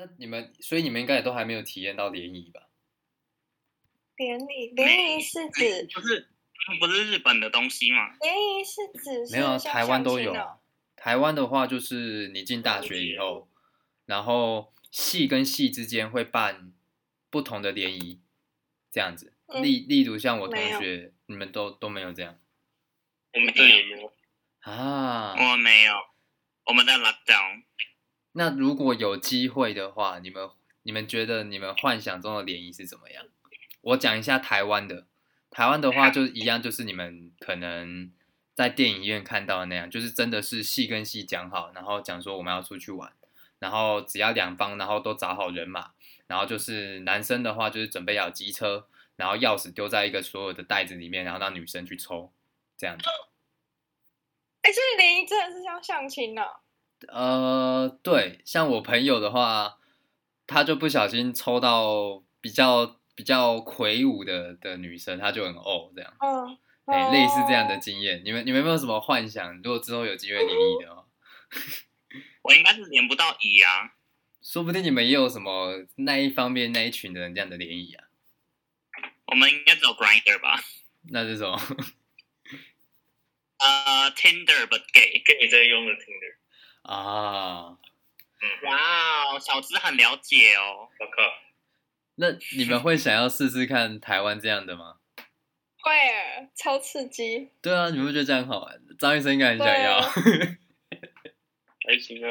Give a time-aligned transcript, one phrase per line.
[0.00, 2.68] 那你们，所以你们应该也都还没有体验到联谊吧？
[4.16, 6.26] 联谊，联谊是指不是
[6.78, 8.16] 不是日本的东西吗？
[8.22, 10.56] 联谊是指是没有啊，台湾都有啊。
[10.96, 13.50] 台湾的话，就是你进大学以后，
[14.06, 16.72] 然后系跟系之间会办
[17.28, 18.22] 不同的联谊，
[18.90, 19.34] 这样子。
[19.60, 22.38] 例例如像我同学，你们都都没有这样。
[23.34, 24.12] 我们这也没有
[24.60, 25.94] 啊，我没有，
[26.64, 27.64] 我们在 lockdown。
[28.32, 30.48] 那如果有机会的话，你们
[30.82, 33.24] 你们觉得你们幻想中的联谊是怎么样？
[33.82, 35.06] 我讲一下台湾的，
[35.50, 38.12] 台湾的话就一样，就是你们可能
[38.54, 43.12] 在电影院看到的那样，就是真的是戏跟戏讲好，然后讲说我们要出去玩，
[43.58, 45.92] 然后只要两方然后都找好人马，
[46.26, 52.32] 然后就是男生的话就是准备要机车，然后钥匙丢在一个所有的袋子里面，然后让女生去抽，
[52.76, 53.04] 这样子。
[54.62, 56.42] 哎，所以联谊真的是像相亲呢？
[57.08, 59.78] 呃，对，像我朋友的话，
[60.46, 69.56] 他就不小心抽到比较比较魁梧的的女生，他就很哦这样，嗯，哎，类似这样的经验，你们你们有没有什么幻想？
[69.62, 71.06] 如果之后有机会联谊的话，
[72.42, 73.94] 我应该是连不到谊啊，
[74.42, 78.04] 说不定你们也有什么那一方面那一群的人这样的联谊啊，
[79.26, 80.60] 我们应该只有 Grindr 吧？
[81.10, 81.58] 那是什么？
[83.60, 86.39] 呃、uh,，Tinder but gay，跟你在用的 Tinder。
[86.82, 87.76] 啊，
[88.40, 90.88] 嗯，哇，小资很了解哦。
[90.98, 91.22] 我靠，
[92.16, 94.96] 那你们会想要试试看台湾这样的吗？
[95.82, 95.92] 会，
[96.54, 97.50] 超刺激。
[97.62, 98.80] 对啊，你们会觉得这样好玩？
[98.98, 100.00] 张医生应该很想要。
[101.86, 102.28] 还行啊，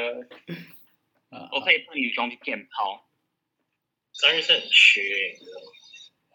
[1.30, 3.10] 啊，我可以穿女装去骗炮。
[4.14, 5.02] 张医生很缺？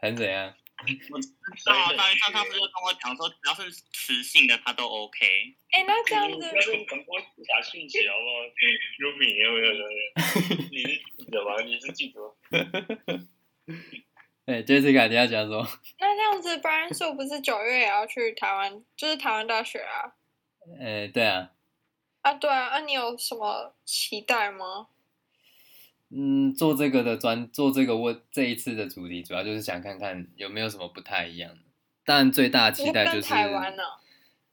[0.00, 0.54] 很怎样？
[1.12, 1.28] 我知
[1.66, 5.24] 道，张医生上次就跟我讲说，只要是雌性的他都 OK。
[5.70, 6.40] 哎、欸，那这样子，
[6.86, 8.44] 传播假讯息好不好？
[9.00, 9.72] Ruby，你有没有？
[10.70, 11.60] 你是记者吗？
[11.62, 12.18] 你是记者？
[14.46, 15.66] 哎，Jessica，你要讲说。
[15.98, 20.12] 那这样子，Brian Su 不是九月也要去台湾，就是台湾大学啊？
[20.80, 21.50] 哎，对啊。
[22.20, 24.88] 啊，对啊，那、啊、你有什么期待吗？
[26.10, 31.58] 嗯，做这个的专做这个问这一次的主题，主要就是想看看有没有什么不太一样的。
[32.04, 33.82] 但最大的期待就是台湾呢。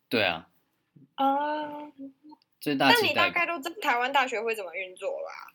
[0.10, 0.48] 对啊。
[1.16, 1.92] 啊。
[2.60, 3.02] 最大期待。
[3.02, 5.54] 那你大概都知道台湾大学会怎么运作吧？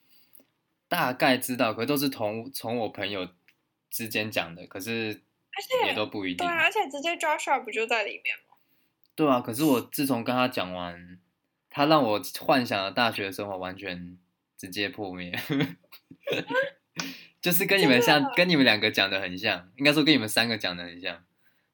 [0.88, 3.28] 大概知道，可是都是从从我朋友
[3.90, 5.22] 之间讲的，可是
[5.86, 6.46] 也都不一定。
[6.46, 8.56] 对啊，而且直接 Joshua 不就在里面吗？
[9.16, 11.18] 对啊，可是我自从跟他讲完，
[11.70, 14.18] 他让我幻想的大学生活完全
[14.56, 15.32] 直接破灭。
[17.40, 21.24] 就是跟你们像，跟你们两个讲的很像，应该说跟你们三个讲的很像，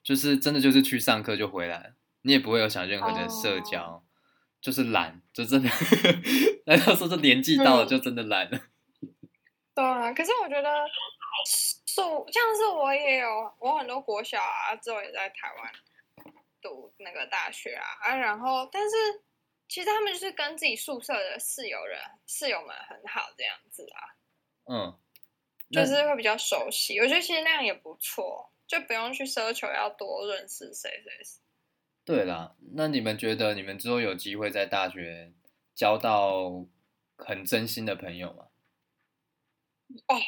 [0.02, 4.02] 就是真的就是去上课就回来，你也不会有想任何的社交，oh.
[4.60, 5.70] 就是懒，就真的，
[6.66, 8.60] 难道说这年纪到了就真的懒了？
[9.74, 10.68] 对啊，可是我觉得，
[11.46, 13.28] 素像是我也有，
[13.58, 15.72] 我很多国小啊，之后也在台湾
[16.60, 18.96] 读那个大学啊，啊，然后但是
[19.72, 24.00] 其实他们就是跟自己宿舍的室友人室友们很好这样子啊。
[24.70, 25.00] 嗯，
[25.70, 31.40] 就是会比较熟悉，我觉得其实那样也不错，就不用去奢求要多认识谁谁谁。
[32.04, 35.32] 对啦，那你们觉得你们之后有机会在大学
[35.74, 36.66] 交到
[37.16, 38.48] 很真心的朋友吗？
[40.08, 40.20] 哦，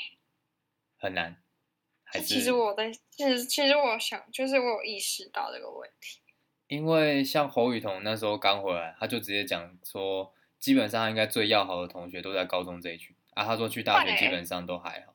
[0.97, 1.45] 很难。
[2.03, 6.23] 还是其实我在，其实其实我想，就是我有意识到这个问题。
[6.67, 13.15] 因为像侯雨桐那时候刚回来，他就直接讲说，基本上应该最要好的同学都在高中这一群。
[13.35, 15.15] 啊，他说去大学基本上都还好。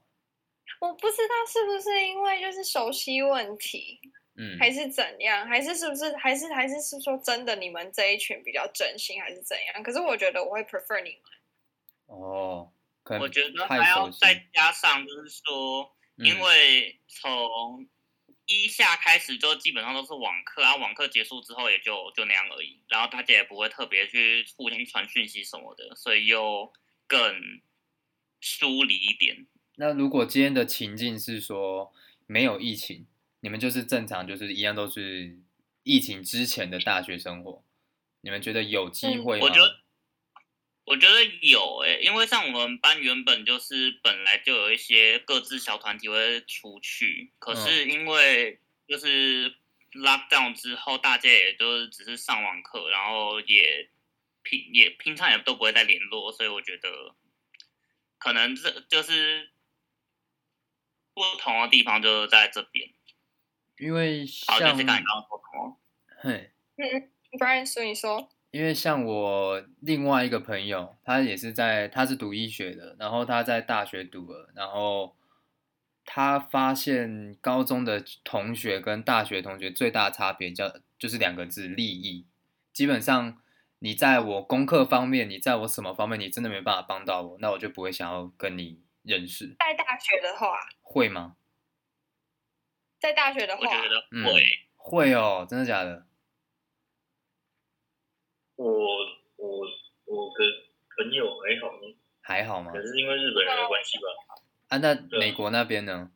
[0.82, 4.00] 我不知道是不是因为就是熟悉问题，
[4.36, 9.84] 嗯，还是怎样，还是是不是，还是还是是说真的，你们这一群比较真心，还是怎样？
[9.84, 11.22] 可是我觉得我会 prefer 你们。
[12.06, 12.72] 哦，
[13.20, 17.88] 我觉得还要再加上，就是说，因为从
[18.50, 26.72] 一下开始就基本上都是网课，啊，网课结束之后也就就那样而已，然后大家也不会特别去互相传讯息什么的，所以又
[27.08, 27.62] 更。
[28.42, 29.48] 疏离一点。
[29.76, 31.92] 那如果今天的情境是说
[32.26, 33.06] 没有疫情，
[33.42, 35.38] 你们就是正常，就是一样都是
[35.84, 37.62] 疫情之前的大学生活，
[38.22, 39.46] 你们觉得有机会吗？
[39.46, 39.82] 我觉得，
[40.90, 49.54] 我觉得有诶、欸，因为像我们班原本就是本来就有一些各自小团体会出去，可是因为就是
[49.92, 53.88] lockdown 之后，大家也都只是上网课，然后也
[54.42, 57.16] 平也平常也都不会再联络，所以我觉得。
[58.18, 59.50] 可能这就是
[61.14, 62.90] 不同的地方，就是在这边。
[63.78, 66.30] 因为像，好，就是刚刚刚说的。
[66.30, 67.10] 嘿，嗯
[67.40, 75.16] ，Brian，所以说，因为像我另外一个朋友，他也是在，他是读医学的，然后他在大学读了，然后
[76.04, 82.26] 他发现高中的同学跟大学同学最大的差别叫就是两个字：利益。
[82.74, 83.40] 基本上，
[83.80, 89.56] 你在我功课方面，你在我什么方面，你真的没办法帮到我，那我就不会想要跟你认识。
[89.60, 91.36] 在大学的话，会吗？
[93.00, 96.08] 在大学的话，我觉得会、嗯、会哦，真的假的？
[98.60, 98.68] 我
[99.38, 99.66] 我
[100.06, 100.44] 我的
[100.98, 101.80] 朋友还好吗？
[102.22, 102.72] 还好吗？
[102.74, 104.04] 可是因为日本人的关系吧。
[104.68, 106.12] 啊，那美国那边呢？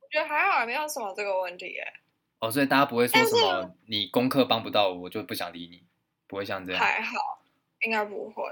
[0.00, 1.92] 我觉得还好，没有什么这个问题耶。
[2.38, 5.82] 哦，所以大家不会说什么你功课帮不到我，我就不想理你，
[6.28, 6.80] 不会像这样。
[6.80, 7.42] 还好，
[7.82, 8.44] 应该不会。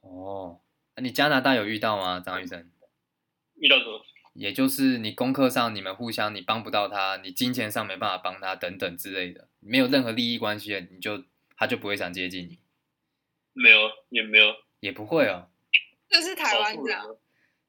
[0.00, 0.60] 哦，
[0.96, 2.68] 你加拿大有遇到吗，张医生？
[3.54, 4.04] 遇到什么？
[4.34, 11.22] 也就是你功课上你们互相你帮不到他，你金钱上没办法帮他等等之类的，没有任何利益关系的，你就
[11.56, 12.58] 他就不会想接近你。
[13.52, 15.48] 没有，也没有，也不会哦。
[16.08, 17.06] 这是台湾这样。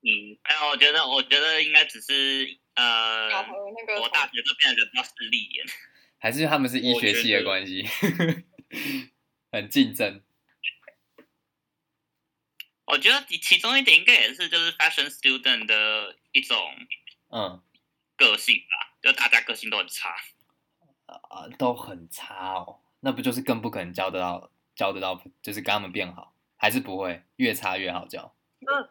[0.02, 5.66] 嗯，哎，我觉得，我觉得应该只是呃，那个、我大学这边的人比较势利眼，
[6.20, 7.88] 还是他们是医学系的关系，
[9.52, 10.22] 很竞争。
[12.86, 16.58] 我觉得其中一点应该也是就是 fashion student 的一种
[17.30, 17.64] 嗯
[18.18, 20.14] 个性吧，就大家个性都很差
[21.06, 24.52] 啊，都很差哦，那不就是更不可能交得到？
[24.76, 28.36] 交得到就是跟他们变好，还是不会越差越好交？
[28.60, 28.90] 嗯，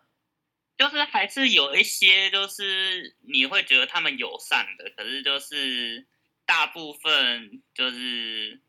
[0.76, 6.06] 就是还是有一些，就是你会觉得他们友善的，可是就是
[6.44, 8.61] 大部分就是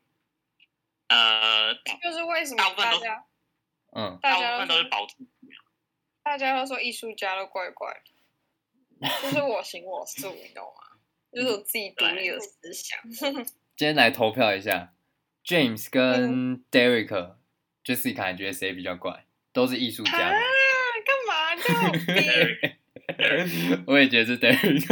[1.07, 2.99] 呃，就是为什么大部分都
[3.95, 5.15] 嗯，大部分都是保持，
[6.23, 7.93] 大家都说艺术家都怪怪
[8.99, 10.97] 的，就是我行我素，你懂吗？
[11.31, 12.99] 就是我自己独立的思想。
[13.75, 14.93] 今天来投票一下。
[15.45, 17.35] James 跟 Derek，
[17.83, 19.25] 就自己感觉谁比较怪？
[19.51, 20.11] 都是艺术家。
[20.11, 20.39] 啊，
[21.05, 21.69] 干嘛就？
[23.87, 24.87] 我也觉得是 Derek。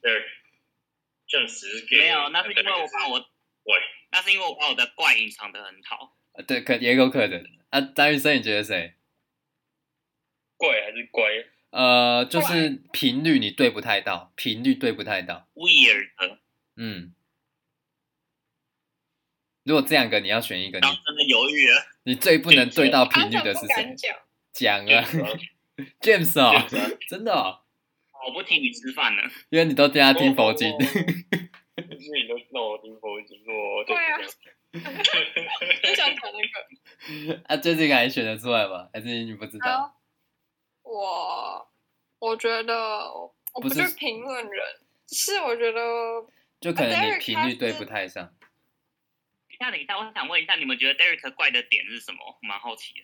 [0.00, 0.22] 对，
[1.28, 3.20] 证实没有，那是因为我把我
[3.62, 3.78] 怪，
[4.10, 6.16] 那是因为我把我的怪隐藏的很好。
[6.46, 7.44] 对，可也有可能。
[7.70, 8.94] 啊，张玉生，你觉得谁？
[10.56, 11.22] 怪还是乖？
[11.70, 15.48] 呃，就是频率你对不太到，频率对不太到。
[15.54, 16.38] Weird。
[16.76, 17.14] 嗯。
[19.64, 21.82] 如果这两个你要选一个，你真的犹豫了。
[22.04, 23.94] 你最不能对到频率的是谁？
[24.52, 25.04] 讲啊
[26.00, 26.52] ，James 哦，
[27.08, 27.60] 真的哦。
[28.26, 30.68] 我不听你吃饭了，因为你都听他听佛经。
[30.68, 34.18] 因为你都让我听佛经，我对啊。
[35.82, 37.40] 很想讲那个。
[37.48, 38.88] 啊，这这个还选得出来吗？
[38.92, 39.94] 还是你不知道？
[40.82, 41.68] 我
[42.18, 42.74] 我觉得
[43.54, 44.64] 我不是评论人，
[45.08, 45.80] 是我觉得
[46.60, 48.32] 就可能你频率对不太上。
[49.52, 52.38] 一下等一下，我想问一下，你们觉得 Derek 怪的点是什么？
[52.42, 53.00] 蛮好奇的。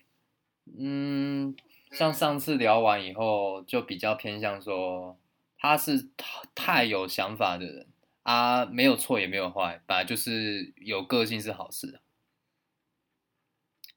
[0.78, 1.56] 嗯，
[1.92, 5.18] 像上次聊完以后，就比较偏向说
[5.58, 6.10] 他是
[6.54, 7.86] 太有想法的人
[8.22, 12.00] 啊，没有错也没有坏，本来就是有个性是好事。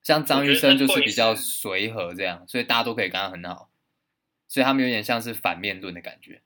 [0.02, 3.70] 像张玉生就是比较随和这样，所以大家都可以跟他很好，
[4.48, 6.42] 所以他们有点像是反面论的感觉。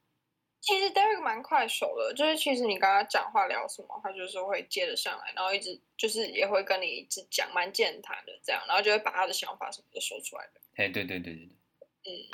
[0.65, 10.61] 其实 Derek 蛮快手的，就是其实你跟他讲话聊什么，他就是会接着上来，然后一直就是也会跟你一直讲，蛮健谈的这样，然后就会把他的想法什么都说出来的。
[10.77, 11.49] 哎，对对对对
[12.03, 12.29] 对，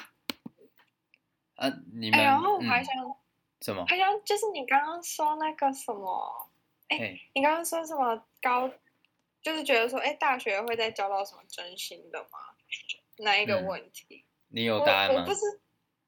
[1.57, 3.15] 嗯，啊，你们，哎，然后我还想、嗯、
[3.59, 3.85] 什么？
[3.85, 6.49] 还想就是你刚刚说那个什么，
[6.87, 8.71] 哎，嘿你刚刚说什么高，
[9.41, 12.39] 就是觉得说，哎，大学会再交到什么真心的吗？
[13.17, 14.23] 哪一个问题？
[14.23, 15.15] 嗯、你有答案吗？
[15.15, 15.41] 我，我不是。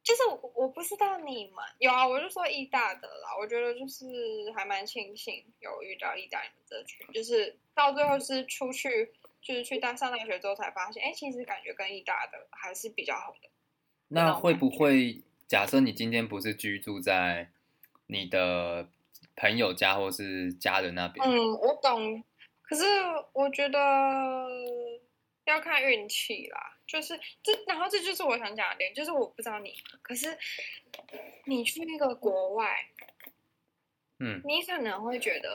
[0.03, 13.50] 就是我我不知道你们有啊，我就说艺大的啦，我觉得就是还蛮庆幸有遇到艺大你们这群，就是到最后是出去就是去大上大学之后才发现，哎，其实感觉跟艺大的还是比较好的。
[14.10, 17.50] 那会不会假设你今天不是居住在
[18.07, 18.89] 你的
[19.38, 21.25] 朋友家或是家人那边？
[21.25, 22.22] 嗯，我懂，
[22.62, 22.83] 可是
[23.31, 23.79] 我觉得
[25.45, 26.73] 要看运气啦。
[26.86, 30.38] 就是这，然后这就是我想讲的点，就是我不知道你，可是
[31.46, 32.86] 你去那个国外，
[34.20, 35.50] 嗯，你可能会觉得，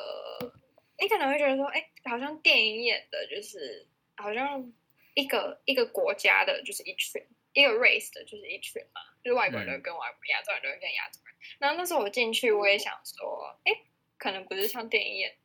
[0.98, 4.72] 你可能会觉得说，哎，好像电影演的，就是好像
[5.14, 11.34] 一个一个国家的，就是一群，一个 race 的，就是一群嘛，就是外国人跟外国人，亚洲人都跟亚洲人。
[11.58, 13.72] 然后那时候我进去，我也想说，哎，
[14.16, 15.36] 可能不是像电影演，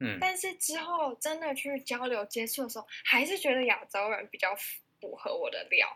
[0.00, 4.54] 嗯，但是之后真的去交流接触的时候，还是觉得亚洲人比较。
[5.04, 5.94] 符合我的料，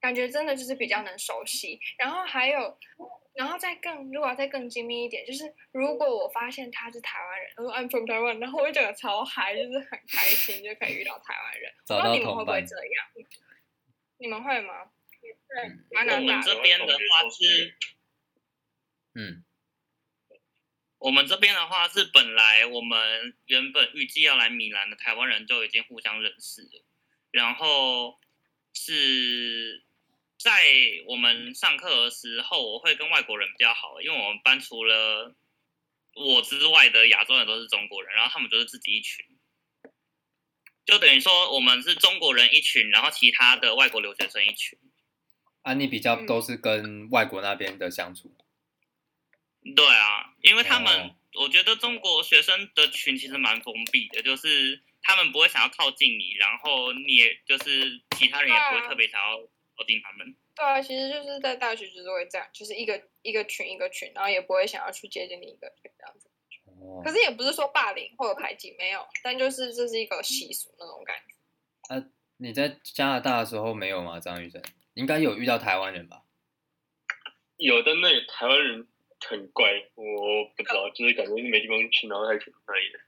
[0.00, 1.80] 感觉真的就是比较能熟悉。
[1.98, 2.78] 然后还有，
[3.34, 11.72] 然后再更，如果要再更精密一点，就是如果我发现他是台湾人，我说 I'm from Taiwan，然后我会觉得超嗨，就是很开心，就可以遇到台湾人。
[11.84, 13.06] 找到不知道你们会不会这样？
[14.18, 14.90] 你们会吗？
[15.20, 16.20] 对，蛮我。
[16.20, 17.76] 们这边的话是，
[19.14, 19.44] 嗯
[20.98, 26.84] 我们这边的话是本来我们原本预计要来米兰的台湾人就已经互相认识了，
[27.30, 28.18] 然后
[28.72, 29.84] 是
[30.38, 30.64] 在
[31.06, 35.34] 我们上课的时候，我会跟外国人比较好，因为我们班除了
[36.14, 39.24] 我之外的亚洲人都是中国人，然后他们就是自己一群，
[40.84, 44.78] 就等于说我们是中国人一群，然后其他的外国留学生一群。
[45.62, 46.26] 啊，你比较嗯。
[46.26, 48.36] 都是跟外国那边的相处，
[49.76, 51.14] 对啊，因为他们，哦。
[51.34, 59.38] 我觉得中国学生的群其实蛮封闭的，就是他们不会想要靠近你，然后你也就是其他人也不啊会特别想要
[59.76, 60.36] 靠近他们。
[60.54, 66.28] 对啊，其实就是在大学就是会这样，就是一个一个群一个群，然后也不会想要去接近另一个群这样子。
[66.80, 71.94] 哦可是也不是说霸凌或者排挤，没有，但就是这是一个习俗那种感觉。
[71.94, 72.04] 啊
[72.36, 74.20] 你在加拿大的时候没有吗？
[74.20, 74.62] 张雨生
[74.94, 76.22] 应该有遇到台湾人吧？
[77.56, 78.86] 有的那里台湾人
[79.26, 83.00] 很怪，我不知道，就是感觉是没地方去，然后还挺那里的。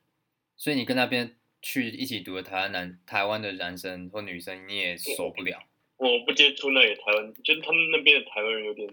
[0.56, 5.62] 所以你跟那边去一起读的台湾男、台湾的男生或女生，你也受不了。
[5.96, 8.88] 我不接触那里台湾，就是他们那边的台湾人有点，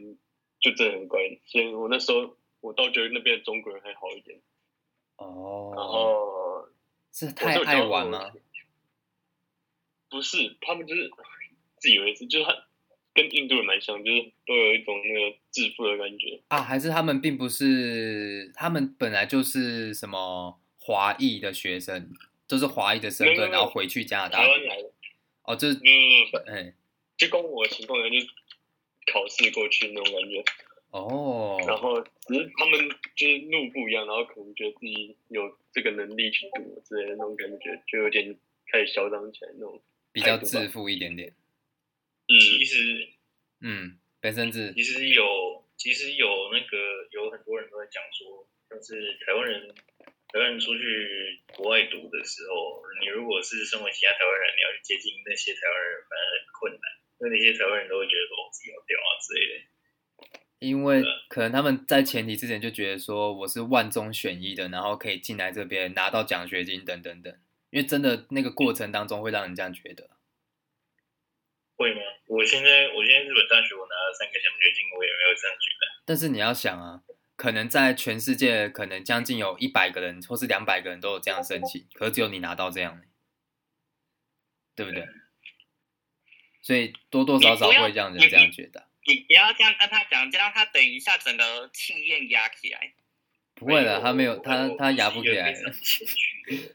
[0.60, 4.40] 就真的很怪，所以我那时候我倒觉得那边的中国人还好一点。
[5.18, 6.68] 哦，然后
[7.14, 8.32] 是太爱玩吗？
[10.10, 11.10] 不是，他们就是
[11.78, 12.56] 自以为是，就是他
[13.14, 16.40] 跟印度人蛮像，就是都有一种那个致富的感觉。
[16.50, 22.12] 啊，还是他们并不是，他们本来就是什么华裔的学生，
[22.48, 24.48] 就是华裔的身份，然后回去加拿大台。
[24.48, 24.92] 湾来的，
[25.44, 25.80] 哦，就是，
[26.48, 26.74] 哎，
[27.18, 30.44] 就跟我的情况一样，就考试过去那种感觉。
[30.92, 38.38] 哦，然后只是他们就是路不一样，然后可能觉得自己有这个能力去读之类的那种感觉，就有点
[38.72, 39.82] 开始嚣张起来那种。
[40.14, 41.30] 比较自负一点点。
[41.30, 43.10] 嗯，其实
[43.60, 46.78] 嗯，本身是其实有其实有那个
[47.12, 49.76] 有很多人都在讲说，像是台湾人
[50.28, 56.84] 台湾人出去国外读的时候，你如果是身为其他台湾人，你要去接近那些台湾人，反而很困难，
[57.20, 59.54] 因为那些台湾人都会觉得说我自己要屌啊之类的。
[60.60, 67.32] 因为可能他们在前提之前就觉得说我是万中选一的，然后可以进来这边拿到奖学金等等等。
[67.70, 70.10] 因为真的那个过程当中会让人这样觉得。
[71.76, 72.02] 会吗？
[72.26, 76.04] 我现在我现在日本大学我拿了三个奖学金，我也没有这样觉得。
[76.06, 77.04] 但是你要想啊，
[77.38, 83.00] 可能在全世界可能将近有一百个人或是两百个人都有这样申请，可是只有你拿到这样，
[84.76, 85.08] 对不对？
[86.62, 88.90] 所以多多少少会让人这样觉得。
[89.06, 92.92] 你不要这样跟他讲，这样他等一下整个气焰压起来。
[93.54, 95.60] 不会的，他没有，他他压不起来的，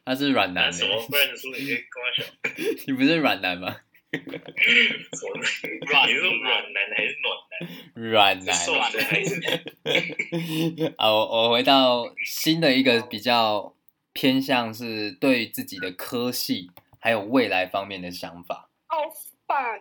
[0.04, 0.72] 他是软男的。
[0.72, 1.06] 什么？
[1.08, 2.26] 不然你说你跟我讲。
[2.86, 3.76] 你不是软男吗？
[4.12, 6.08] 软？
[6.08, 7.54] 你是说软男还是暖男？
[8.10, 8.66] 软男。
[8.66, 9.21] 软男？
[10.98, 13.74] 啊，我我回到新的一个比较
[14.12, 18.68] 偏向是对自己的科系还有未来方面的想法。
[18.88, 18.94] 哦
[19.46, 19.80] ，fuck！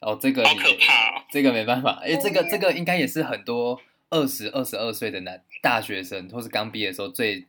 [0.00, 1.24] 哦，这个好可怕哦！
[1.30, 3.80] 这个没办法，哎，这个这个应该也是很多
[4.10, 7.46] 二十二十二岁的男大学生，或是刚毕业的时候最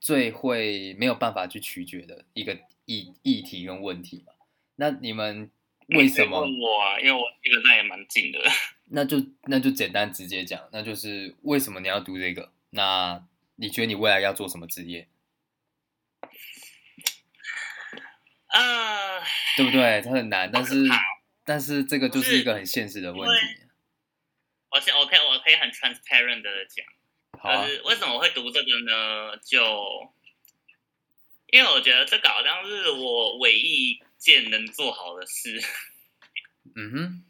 [0.00, 4.32] 最会没有办法去取决的一个议议题跟问题嘛。
[4.76, 5.50] 那你们
[5.88, 6.40] 为什么？
[6.40, 8.38] 问我啊，因为我离得那也蛮近的。
[8.90, 12.52] 那就那就简单直接讲，那就是为什么你要读这个？
[12.70, 13.24] 那
[13.56, 15.08] 你觉得你未来要做什么职业？
[18.48, 19.20] 呃，
[19.56, 20.00] 对不对？
[20.02, 20.74] 它很难，但是
[21.44, 23.64] 但是这个就是一个很现实的问题。
[24.70, 26.86] 我是我可以我可以很 transparent 的讲，
[27.42, 29.36] 就，是为什么我会读这个呢？
[29.44, 30.12] 就
[31.46, 35.62] 因为我觉得这个好像是我唯一一件能做好的事。
[36.76, 37.24] 嗯哼，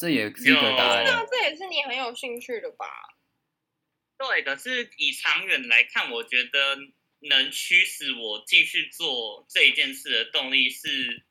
[0.00, 1.20] 这也是一个答案啊。
[1.20, 2.86] 那这也是你很有兴趣的吧？
[4.16, 6.78] 对，可是以长远来看，我觉得
[7.18, 11.26] 能驱使我继续做这一件事的动力是，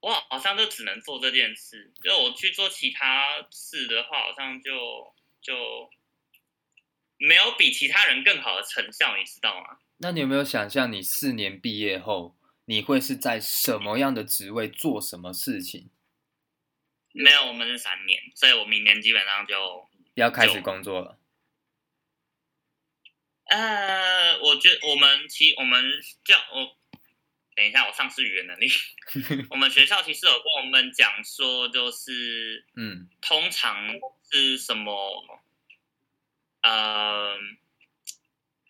[0.00, 1.90] 我好像就只能做这件事。
[2.04, 5.88] 就我去做其他事的话，好像就就
[7.16, 9.78] 没有比其他人更好的成效，你知道吗？
[9.96, 15.88] 那你有没有想象，你四年毕业后，你会是在什么样的职位做什么事情？
[17.12, 21.18] 没有，我们是三年，所以我明年基本上就要开始工作了。
[23.46, 25.84] 呃，我觉得我们其我们
[26.24, 26.76] 教我
[27.56, 28.68] 等一下，我丧失语言能力。
[29.50, 33.88] 我们学校其实有跟我们讲说，就是嗯，通常
[34.30, 35.42] 是什么，
[36.62, 37.36] 呃，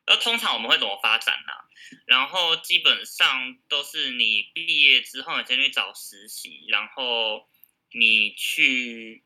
[0.07, 1.69] 那通常我们会怎么发展呢、啊？
[2.07, 7.50] 然后基本上都是你毕业之后，你先去找实习，然后
[7.93, 9.23] 你去，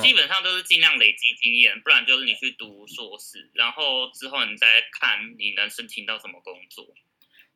[0.00, 4.66] 基本上都是尽量累积经验，不然就是你去读硕士，然后之后你再
[4.98, 6.94] 看你能申请到什么工作。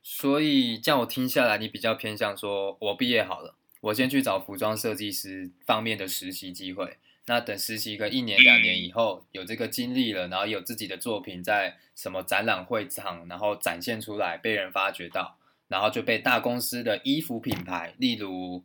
[0.03, 6.99] 所以，这样我听下来，你比较偏向说，我毕业好了，我先去找服装设计师方面的实习机会。
[7.27, 18.63] 那等实习个一年两年以后，有这个经历了，然后有自己的作品在什么展览会场，然后展现出来，被人发掘到，然后就被大公司的衣服品牌，例如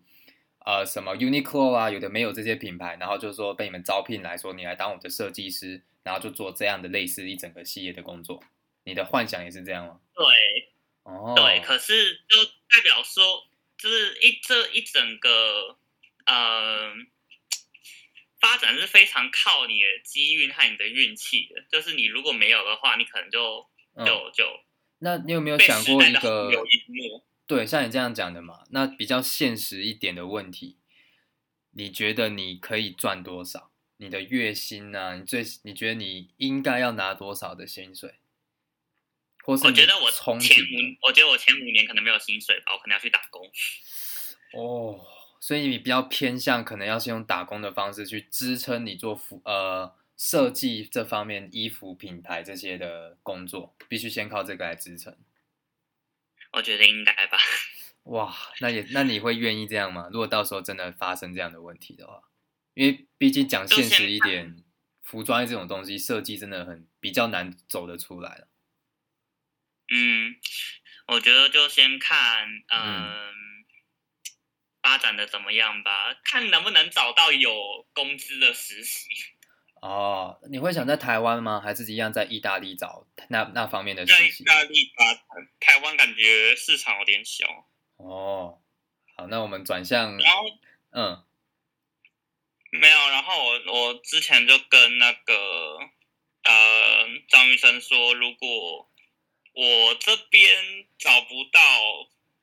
[0.65, 8.43] 呃什么 Uniqlo 啊，有的没有这些品牌，然后就说被你们招聘来说，你来当我们的设计师，然后就做这样的类似一整个系列的工作。
[8.83, 9.99] 你的幻想也是这样吗？
[10.13, 10.25] 对，
[11.03, 13.47] 哦，对，可是就代表说，
[13.77, 15.77] 就是一这一整个，
[16.25, 16.93] 嗯、呃。
[18.41, 24.45] 发展是非常靠你的机运和你的运气的，就是你如果没有的话，你可能就就、嗯、就。
[24.99, 26.49] 那你有没有想过一个？
[27.49, 30.77] 对，像你这样讲的嘛，那比较现实一点的问题，
[31.71, 33.71] 你觉得你可以赚多少？
[33.97, 35.15] 你的月薪呢、啊？
[35.15, 38.19] 你最你觉得你应该要拿多少的薪水？
[39.43, 43.49] 或是我觉得我前五，我觉得我前五年可能没有薪水吧，我可能要去打工。
[44.53, 44.99] 哦。
[45.41, 55.17] 所以你比较偏向可能要先用打工的方式去支撑你做服呃设计这方面衣服品牌这些的工作，必须先靠这个来支撑。
[56.51, 57.37] 我觉得应该吧。
[58.03, 60.09] 哇，那也那你会愿意这样吗？
[60.11, 62.21] 如果到时候真的发生这样的问题的话，
[62.73, 64.63] 因为毕竟讲现实一点，
[65.03, 68.47] 服装这种东西设计真的很比较难走得出来了。
[69.91, 70.35] 嗯，
[71.07, 72.77] 我觉得就先看呃。
[72.77, 73.49] 嗯
[74.81, 76.15] 发展的怎么样吧？
[76.23, 79.09] 看能不能找到有工资的实习。
[79.81, 81.61] 哦，你会想在台湾吗？
[81.63, 84.43] 还是一样在意大利找那那方面的实习？
[84.43, 85.03] 在意大利吧，
[85.59, 87.45] 台湾感觉市场有点小。
[87.97, 88.61] 哦，
[89.15, 90.17] 好，那我们转向。
[90.17, 90.43] 然后，
[90.91, 91.23] 嗯，
[92.71, 92.97] 没有。
[93.09, 95.77] 然后我我之前就跟那个
[96.43, 98.89] 呃张医生说，如果
[99.53, 100.51] 我这边
[100.97, 101.59] 找不到，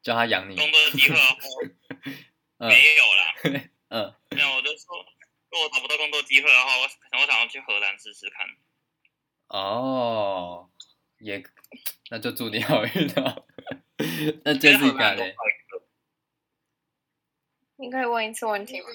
[0.03, 1.17] 叫他养你工作的机会
[2.59, 3.35] 没有啦，
[3.89, 5.05] 嗯，没有，我就说，
[5.51, 6.83] 如果找不到工作机会的话，我
[7.21, 8.47] 我想要去荷兰试试看。
[9.49, 10.69] 哦，
[11.19, 11.43] 也，
[12.11, 13.47] 那就祝你好运了。
[14.45, 15.35] 那这是干的。
[17.77, 18.87] 你可以问一次问题吗？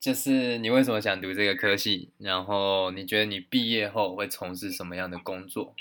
[0.00, 2.12] 就是你为什么想读这个科系？
[2.18, 5.74] 然后你觉得你毕业后会从事什么样的工作？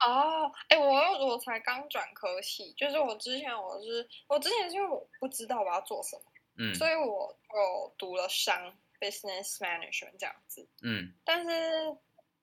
[0.00, 6.22] 哦，哎，我我才刚转科系，就是我之前我是我之前是因为我不知道我要做什么，
[6.58, 11.50] 嗯，所以我就读了商 business management 这样子，嗯，但是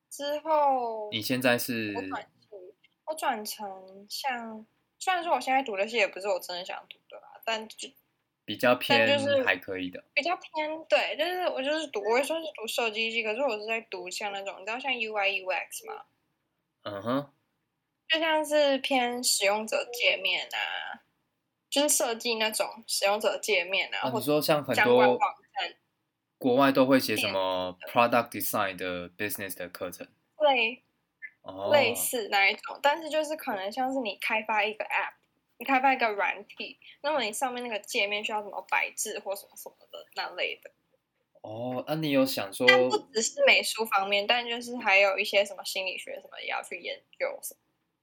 [0.10, 2.28] 之后你现在是我转
[3.06, 4.66] 我转成像
[5.00, 7.90] 虽然说我现在读的系也不是我真的想读的啦，但就
[8.46, 16.06] 比较偏就是还可以的，比较偏对，就是我就是读我会说是读设计系，可是我是在读像那种你知道像 UI UX 吗？
[16.84, 17.32] 嗯哼。
[18.08, 21.02] 就像是偏使用者界面啊，
[21.72, 25.20] 就是设计那种使用者界面啊，或者说像很多
[26.46, 30.84] 国外都会写什么 product design 的 business 的课程，对，
[31.72, 35.14] 类似那一种，但是就是可能像是你开发一个 app，
[35.58, 40.70] 你开发一个软体，那么你上面那个界面需要什么摆置或什么什么的那类的。
[41.42, 47.60] 哦，那你有想说，但不只是美术方面，但就是还有一些什么心理学什么也要去研究什么。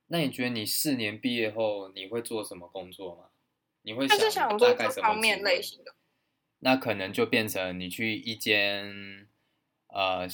[0.09, 3.27] 那你觉得你四年毕业后你会做什么工作吗？
[3.83, 4.19] 你会想
[4.59, 5.95] 大概什么方面类型的？
[6.65, 9.27] 那可能就变成你去一间，
[9.89, 10.27] 呃，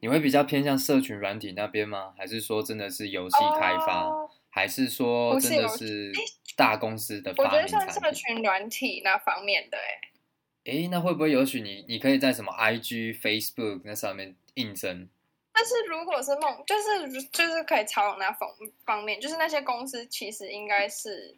[0.00, 2.14] 你会比较偏向社群软体那边吗？
[2.16, 4.04] 还是说真的是游戏开发？
[4.04, 6.12] 哦、还是说真的是
[6.54, 7.52] 大公司的发明？
[7.52, 15.08] 我觉得像社群软体那方面的、欸，哎，哎，那会不会有许你，你可以在什么 IG、Facebook 那上面应征？
[15.54, 18.48] 但是如果是梦，就是就是可以朝那方
[18.84, 21.36] 方面，就是那些公司其实应该是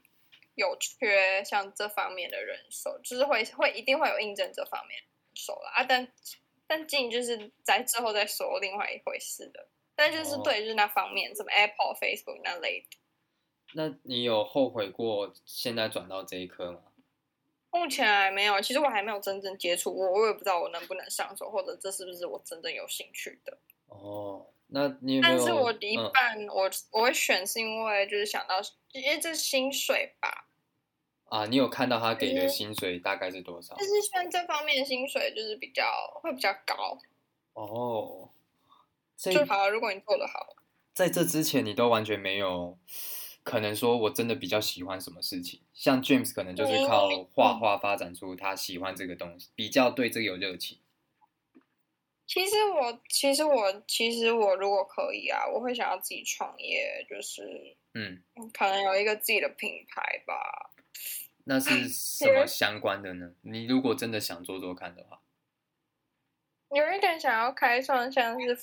[0.55, 5.03] 有缺像这方面的人手，就是会会一定会有应征这方面
[5.35, 5.85] 手了啊。
[5.85, 6.13] 但
[6.67, 9.69] 但进就是在之后再说另外一回事的。
[9.95, 12.97] 但就是对，就是那方面，什么 Apple、Facebook 那类的。
[13.75, 16.81] 那你有后悔过现在转到这一科吗？
[17.71, 23.59] 目前还没有，其实我还没有真正接触过，我也不知道我能不能上手，或者这是不是我真正有兴趣的。
[23.91, 28.61] 哦，那你有有，但是我一半我、嗯、我会选是因为就是想到，
[28.93, 30.47] 因为这是薪水吧。
[31.27, 33.77] 啊，你有看到他给的薪水大概是多少？
[33.77, 35.85] 就是像这方面的薪水就是比较
[36.21, 36.99] 会比较高。
[37.53, 38.31] 哦，
[39.17, 39.71] 这就好了。
[39.71, 40.57] 如果你做的好，
[40.93, 42.77] 在这之前你都完全没有
[43.45, 45.61] 可能说我真的比较喜欢什么事情。
[45.73, 50.80] 像 James 可能就是靠画画发展出他喜欢这个东西，比较对这个有热情。
[52.31, 60.71] 其实我，其实我，其实我如果可以啊，我会想要自己创业，就是嗯，可能有一个自己的品牌吧。
[61.43, 63.35] 那是 什么相关的呢？
[63.43, 65.21] 你如果真的想做做看的话，
[66.69, 68.57] 有一点想要开创，像是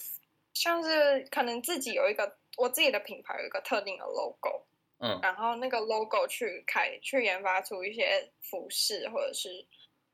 [0.53, 4.65] 像是可能自己有一个我自己的品牌，有一个特定的 logo，
[4.99, 9.67] 嗯，然后那个 logo 去开去研发出一些服饰或者是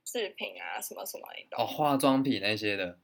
[0.05, 2.97] 饰品啊，什么什么的哦，化妆品那些的。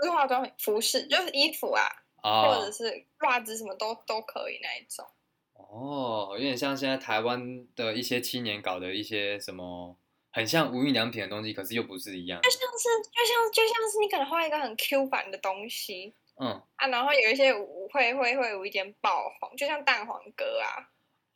[0.00, 1.84] 不是化妆品，服饰就是衣服啊
[2.22, 2.54] ，oh.
[2.54, 5.06] 或者是袜子，什么都都可以那一种。
[5.52, 9.94] 哦，有点像现在台湾的一些青年搞的一些什么，
[10.32, 12.40] 很像无印良品的东西，可是又不是一样。
[12.40, 20.88] 就像是，就像，就像是你可能画一个很 Q 版的东西，嗯啊，然后有一些会会会有一点爆红，就像蛋黄哥啊。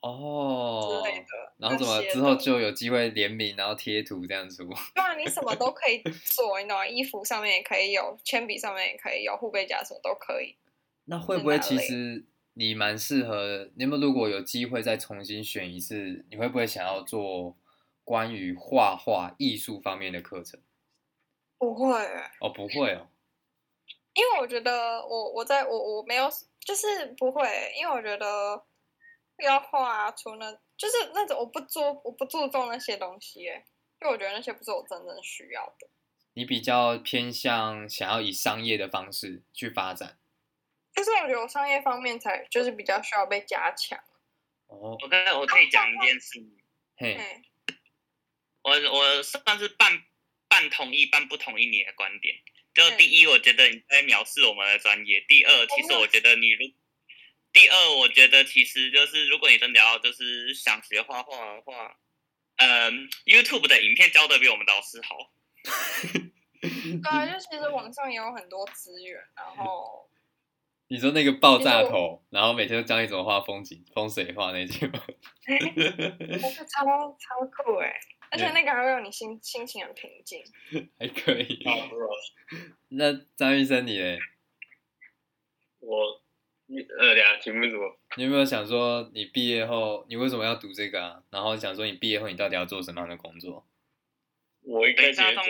[0.07, 4.63] 哦，之类的，然后怎么之后就有机会联名，然后贴图这样子？
[4.95, 6.87] 对啊，你什么都可以做，你懂吗？
[6.87, 10.57] 衣服上面也可以有，铅笔上面也可以有，护背夹什么都可以。
[11.07, 13.71] 那会不会其实你蛮适合？
[13.77, 17.57] 你们如果有机会再重新选一次，你会不会想要做
[18.05, 20.61] 关于画画艺术方面的课程？
[21.57, 21.99] 不会
[22.41, 23.09] 哦，不会哦，
[24.13, 26.29] 因为我觉得我我在我我没有，
[26.61, 27.49] 就是不会，
[27.81, 28.63] 因为我觉得。
[29.43, 33.51] 要画出那，就是那种我不注，我不注重那些东西，因
[34.03, 35.89] 为我觉得那些不是我真正需要的。
[36.35, 40.19] 你比较偏向想要以商业的方式去发展，
[40.95, 43.99] 就是我觉得我商业方面才就是比较需要被加强。
[44.67, 46.45] 哦，我刚才我可以讲一件事，
[46.97, 47.43] 嘿，
[48.63, 50.03] 我我算是半
[50.49, 52.37] 半同意半不同意你的观点。
[52.75, 56.73] 就第一，我觉得你在藐视我们的专业；第二，其实我觉得你如
[57.55, 61.97] 第二，我觉得其实就是，如果你真的要就是想学画画的话，
[62.57, 65.33] 嗯，YouTube 的影片教的比我们老师好。
[66.61, 70.11] 对啊，就其实网上也有很多资源，然后
[70.89, 75.01] 你说那个爆炸头，然后每天都教你怎么画风景、风水画那些吗？
[76.69, 76.85] 超
[77.21, 77.95] 超酷哎！
[78.33, 80.43] 而且那个还会让你心心情很平静，
[80.99, 81.65] 还可以。
[82.89, 84.19] 那张医生你嘞？
[85.79, 86.24] 我。
[86.99, 87.99] 呃，俩题目什么？
[88.17, 91.23] 你有没有想说，你毕业后你为什么要读这个啊？
[91.31, 93.67] 然后想说，你毕业后你到底要做什么样的工作？
[94.63, 95.43] 我一开始在的，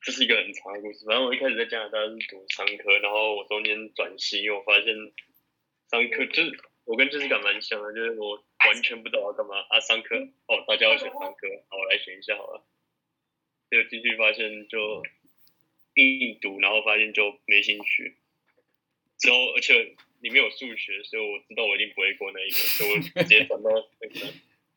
[0.00, 1.04] 这是一个很长的故事。
[1.04, 4.86] 反正我一开始在加拿大是读商科，然后我中间转系，因为我发现
[5.90, 9.80] 商科就是我跟知识感蛮像的，就是我完全不知道要干嘛啊。
[9.80, 10.16] 商科
[10.48, 12.64] 哦，大家要选商科，好，我来选一下好了。
[13.68, 15.02] 结果进去发现就
[15.94, 18.16] 硬读，然后发现就没兴趣。
[19.26, 19.74] 之后，而且
[20.20, 24.32] 里面有数学，所以我知道我一定不会过那一个，所以我直接转到那个。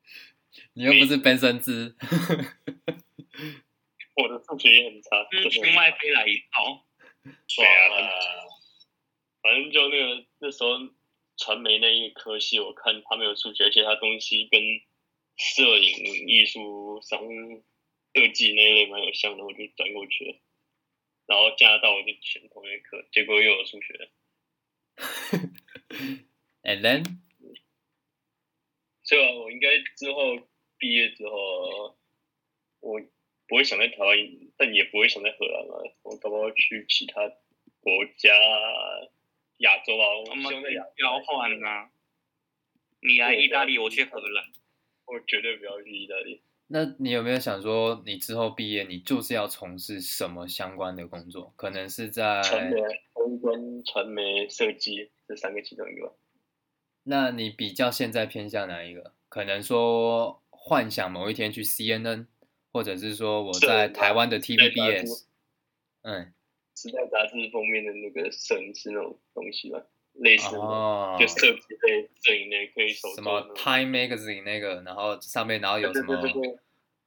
[0.74, 1.96] 你又不是本身知，
[4.16, 6.88] 我的数学也很差，就是从外飞来一套。
[7.22, 8.10] 对啊，
[9.44, 10.80] 反正就那个那时候
[11.38, 14.60] 传媒那一科系，我看他没有数学，而且他东西跟
[15.38, 17.22] 摄影、艺术、商、
[18.16, 20.36] 设计那一类蛮有像的，我就转过去了。
[21.28, 24.10] 然后加拿大我就选同一科，结果又有数学。
[26.64, 27.04] And then，
[29.04, 31.98] 所以啊，我应该之后毕业之后，
[32.82, 33.00] 我
[33.48, 34.18] 不会想在台湾，
[34.58, 35.96] 但也不会想在荷兰了。
[36.04, 37.28] 我搞不好去其他
[37.80, 38.34] 国家，
[39.58, 40.44] 亚洲啊，我们
[40.98, 41.92] 交换啊。
[43.02, 44.46] 你来意大利，我去荷兰。
[45.06, 46.44] 我绝对不要去意大利。
[46.72, 51.52] 那你有没有想说，你之后毕业，你就是要从事什么相关的工作？
[51.56, 52.80] 可能是在传媒、
[53.12, 56.16] 公关、传媒、设计这三个其中一个。
[57.04, 59.16] 那你比较现在偏向哪一个？
[59.30, 62.28] 可能说幻想某一天去 CNN，
[62.72, 65.24] 或者是说我在台湾的 TVBS，
[66.04, 66.34] 嗯，
[66.76, 69.84] 时代杂志封面的那个摄影师那种东西吧。
[70.20, 76.16] 类似哦，就设计类、摄影类可以手什么 Time Magazine 那个，然后上面然后有什么，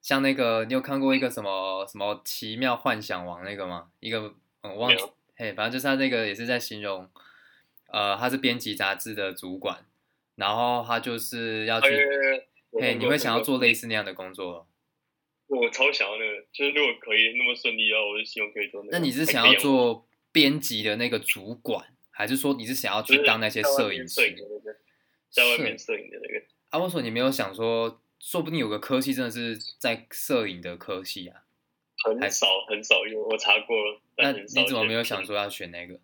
[0.00, 3.90] 像那个你有看过一个什么什么奇妙幻想王那个吗？
[4.00, 5.04] 一个我忘记，
[5.36, 7.08] 嘿，反正就是他那个也是在形容，
[7.92, 9.84] 呃，他是编辑杂志的主管，
[10.36, 11.88] 然后他就是要去，
[12.80, 14.66] 嘿，你会想要做类似那样的工作？
[15.48, 18.98] 我超想要那个，就是如果可以那么顺利，然后我就希望可以做那个。
[18.98, 21.86] 那你是想要做编辑的那个主管？
[22.22, 24.20] 还是说你是想要去当那些摄影师？
[25.28, 26.46] 在外面摄影的那个。
[26.70, 31.42] 啊，我说你没有想说，说不定有个科系真的是在摄影的科系啊。
[32.04, 34.00] 很少很少用，我查过了。
[34.16, 36.00] 那但你怎么没有想说要选那个？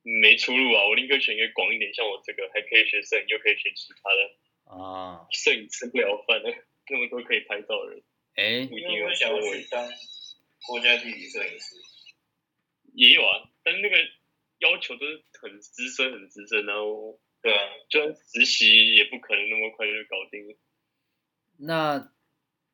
[0.00, 0.88] 没出路啊！
[0.88, 4.20] 我宁可选一个广一点，像我这个还可以学摄影，又可以学其他的。
[4.64, 6.48] 啊，摄影吃不了饭的，
[6.88, 8.02] 那么多可以拍照的人，
[8.36, 9.86] 哎，不一定有你有没有想要去当
[10.66, 11.76] 国家地理摄影师？
[12.94, 13.96] 也有啊，但那个
[14.64, 20.56] 要求都是很资深、很资深，然后对啊，就算实习也不可能那么快就搞定。
[21.58, 22.12] 那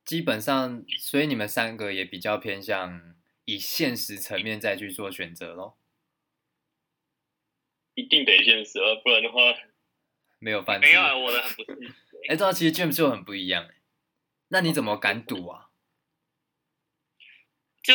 [0.05, 5.77] 基本上，所以你们三个也比较偏向以现实层面再去做选择咯。
[7.95, 9.41] 一定得现实啊，不然的话，
[10.39, 10.87] 没有办法。
[10.87, 11.95] 没有啊，我的很不是。
[12.29, 13.75] 哎，这样其实 James 就很不一样哎。
[14.49, 15.71] 那你怎么敢赌啊？
[17.83, 17.95] 就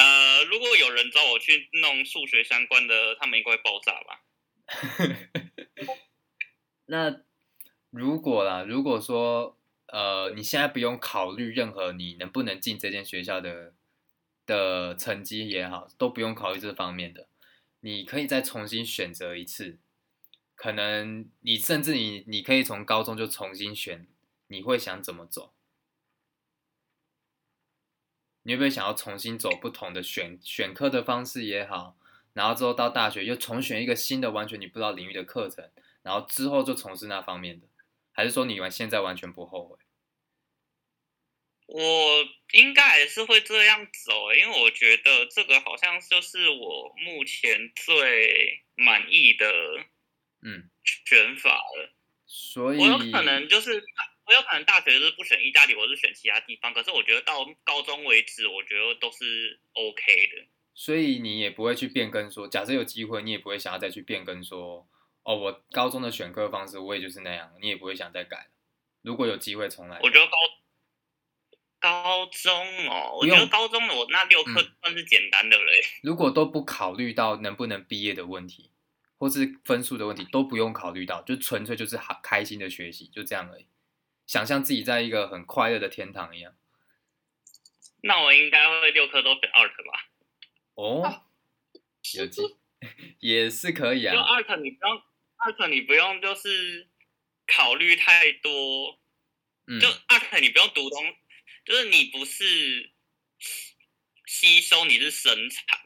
[0.00, 4.22] 呃，如果有人找我去弄数学相关的，他们应该会爆炸吧？
[6.86, 7.20] 那
[7.90, 9.58] 如果啦，如果说
[9.88, 13.74] 呃，你现在不用考虑任何你能不能进这间学校的
[14.46, 17.28] 的成绩也好，都不用考虑这方面的，
[17.80, 19.78] 你可以再重新选择一次。
[20.54, 24.06] 可能你甚至你你可以从高中就重新选，
[24.48, 25.52] 你会想怎么走？
[28.42, 31.96] 你会不会想要重新走不同的选选课的方式也好，
[32.32, 35.70] 然后之后到大学又重选一个新的完全你不知道领域的课程，
[36.02, 37.66] 然后之后就从事那方面的？
[38.12, 39.76] 还是说你完现在完全不后悔？
[41.66, 49.46] 我应该还是会这样走，因为我觉得这个好像就是我目前最满意的
[50.42, 51.94] 嗯选法了。
[52.26, 53.80] 所以我有可能就是
[54.30, 56.72] 我有可能大学就是不选意大利，我是选其他地方。
[56.72, 60.46] 可是我觉得到高中为止，我觉得都是 OK 的。
[60.72, 64.88] 所以你也不会去变更说，假设有机会，你也不会想要再去变更说，
[65.24, 68.50] 哦，我高中的选课方式我也就是那样，你也不会想再改。
[69.02, 70.32] 如果有机会重来，我觉得高。
[71.80, 72.52] 高中
[72.88, 75.72] 哦，我觉得高中的我那六科算是简单的了。
[76.02, 78.70] 如果都不考虑到能不能毕业的问题，
[79.16, 83.66] 或是分数的问题，都不用考虑到，就纯粹就是好开心的学习，就这样而已。
[84.30, 86.54] 想象自己在一个很快乐的天堂一样。
[88.04, 90.08] 那我应该会六科都选 art 吧？
[90.74, 91.24] 哦，
[92.14, 92.40] 有机
[93.18, 94.14] 也是可以啊。
[94.14, 95.02] 就 art 你不用
[95.36, 96.88] art 你不用就是
[97.44, 99.00] 考虑太多，
[99.66, 101.16] 嗯，就 art 你不用读东。
[101.64, 102.92] 就是你不是
[104.26, 105.80] 吸收，你是生产。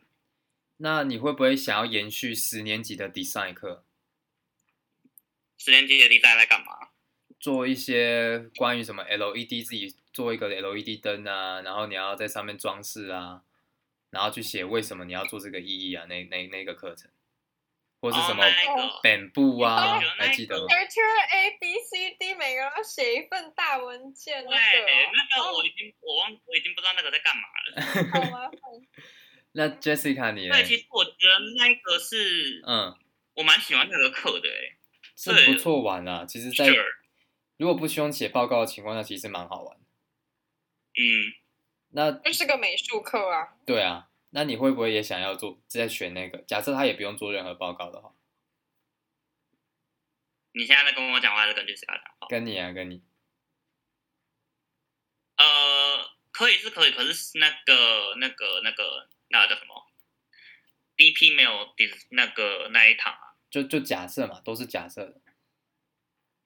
[0.77, 3.87] 那你会不会想要延续十年级的 design 课？
[5.57, 6.91] 十年级的 design 来干嘛？
[7.45, 13.43] 做一些关于什么 LED，自己做一个 LED 灯啊，然后你要在上面装饰啊，
[14.09, 17.11] 然后去写为什么你要做这个意义啊，那那那个课程。
[18.01, 18.43] 或是什么
[19.03, 20.01] 本部啊？
[20.17, 20.63] 还记得吗？
[20.63, 21.01] 有缺
[21.37, 24.43] A B C D，每个人要写一份大文件。
[24.43, 27.83] 对，那个我已经我忘，我已经不知道那个在干嘛了。
[28.11, 28.59] 好麻烦。
[29.53, 30.55] 那 Jessica 你呢？
[30.55, 32.95] 对，其实我觉得那个是，嗯，
[33.35, 34.77] 我蛮喜欢那个课的，哎，
[35.15, 36.25] 是不错玩啊。
[36.27, 36.67] 其实，在
[37.57, 39.77] 如果不需要写报告的情况下，其实蛮好玩。
[40.97, 41.35] 嗯，
[41.91, 43.57] 那这是个美术课啊。
[43.65, 44.11] 对啊。
[44.31, 46.39] 那你会不会也想要做在选那个？
[46.39, 48.13] 假设他也不用做任何报告的话，
[50.51, 52.27] 你现在在跟我讲话还是跟 Jessica 讲话？
[52.29, 53.01] 跟你啊，跟你。
[55.37, 59.87] 呃，可以是可以，可是那个、那个、那个、那个叫什么
[60.97, 61.73] ？BP 没有
[62.11, 63.37] 那个那一堂啊？
[63.49, 65.21] 就就假设嘛，都是假设的。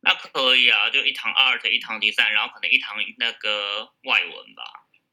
[0.00, 4.62] 那可以啊，就一堂 Art，一堂 Design，然后可能一堂那个外文吧。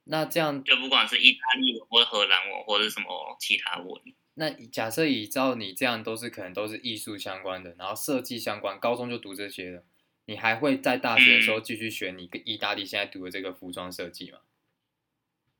[0.04, 4.00] 那这样就不管是意大利文或者荷兰文或者什么其他文，
[4.34, 9.84] 那假设以照你这样都是可能都是艺术相关的，然后设计相关，高中就读这些了，
[10.26, 14.38] 你还会在大学的时候继续学你跟意大利现在读的这个服装设计吗？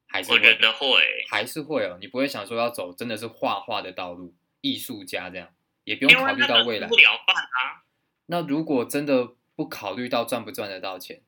[0.07, 0.37] 还是会？
[0.37, 0.87] 我觉得会，
[1.29, 1.99] 还是会哦。
[2.01, 6.87] 你不会想说要走真的是画画的道路，艺术家这样，也不用考虑到未来。
[6.87, 7.83] 不了办啊。
[8.27, 11.23] 那如果真的不考虑到赚不赚得到钱？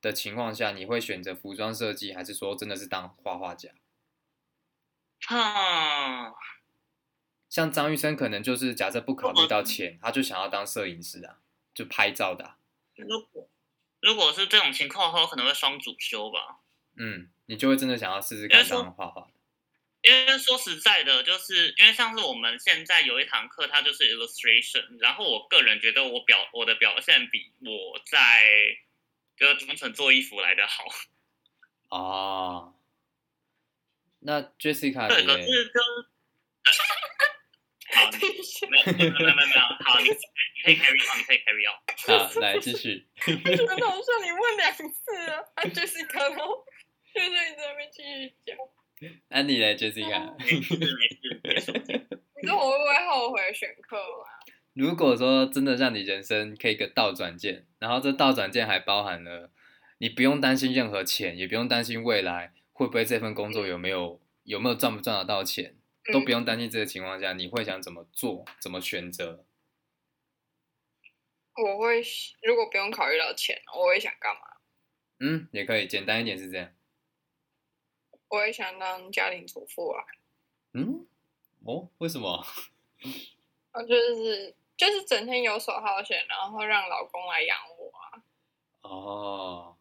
[0.00, 3.70] 的情况下，你会选择服装设计，还是说真的是当画画家？
[5.28, 6.34] 啊，
[7.48, 11.38] 像张玉生可能就是假设不考虑到钱，他就想要当摄影师啊，
[11.72, 12.58] 就拍照的啊。
[12.96, 13.48] 如果
[14.02, 16.60] 如果是这种情况的话，我可能会双主修吧。
[16.96, 19.26] 嗯，你就会真的想要试试看当画画。
[20.38, 28.78] 说实在的，就是因为上次我们现在有一堂课，它就是 illustration，然后我个人觉得我表我的表现比我在。
[29.36, 30.84] 就专程做衣服来的好
[31.90, 32.72] 哦。
[34.20, 35.82] 那 Jessica 对，可是跟
[37.98, 38.10] 好，
[38.70, 40.06] 没有没有没有没有，好，你
[40.62, 41.74] 可以 carry on，你可以 carry on。
[42.06, 43.08] 好，来继续。
[43.26, 44.86] 我觉得好像你问两次
[45.26, 46.64] 了，啊，Jessica，然后
[47.12, 48.56] 就是你在那边继续讲。
[49.28, 50.34] 安妮来，Jessica。
[50.38, 51.72] 没事没事，
[52.40, 54.28] 你说我会不会后悔选课吗？
[54.72, 59.50] 如果说真的让你人生可以一个倒转键，然后这倒转键还包含了
[59.98, 65.76] 你不用担心任何钱，也不用担心未来会不会这份工作有没有有没有赚不赚得到钱，
[66.12, 69.44] 都不用担心这个情况下，你会想怎么做，怎么选择？
[71.56, 72.02] 我会
[72.42, 74.40] 如果不用考虑到钱，我会想干嘛？
[75.20, 76.72] 嗯，也可以，简单一点是这样。
[78.34, 80.04] 我也想当家庭主妇啊。
[80.72, 81.06] 嗯，
[81.64, 82.44] 哦，为什么？
[83.70, 88.22] 啊，就是就是整天游手好闲，然后让老公来养我啊。
[88.82, 89.76] 哦。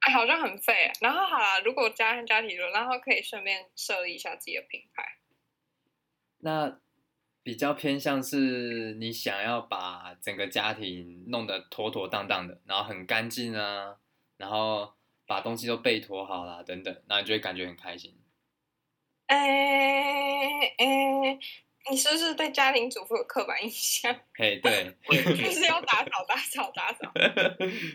[0.00, 0.92] 哎，好像很废啊。
[1.00, 5.18] 然后好了，如果家家庭主妇，然后可以顺便设立一下自己的品牌。
[6.38, 6.80] 那
[7.42, 13.98] 比较偏向是你想要把整个家庭弄得妥妥当当的，然后很干净啊，
[14.38, 14.94] 然后。
[15.30, 18.20] 把东西都备妥好了，等等，那你就会感觉很开心。
[19.26, 19.38] 哎
[20.76, 21.38] 哎，
[21.88, 24.12] 你是不是对家庭主妇有刻板印象？
[24.34, 27.12] 嘿，对 就是要打扫、打扫、打扫。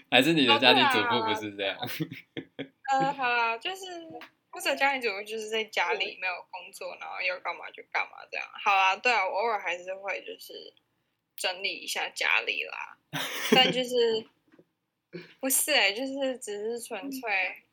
[0.09, 1.77] 还是你的家庭主妇不是这样？
[2.93, 3.83] 嗯、呃，好啦，就是
[4.49, 8.47] 或者家庭主妇就是在家里没有工作，然后要干嘛就干嘛这样。
[8.63, 10.73] 好啦，对啊，我偶尔还是会就是
[11.35, 12.97] 整理一下家里啦，
[13.53, 14.25] 但就是。
[15.39, 17.63] 不是哎、欸，就是只是纯粹，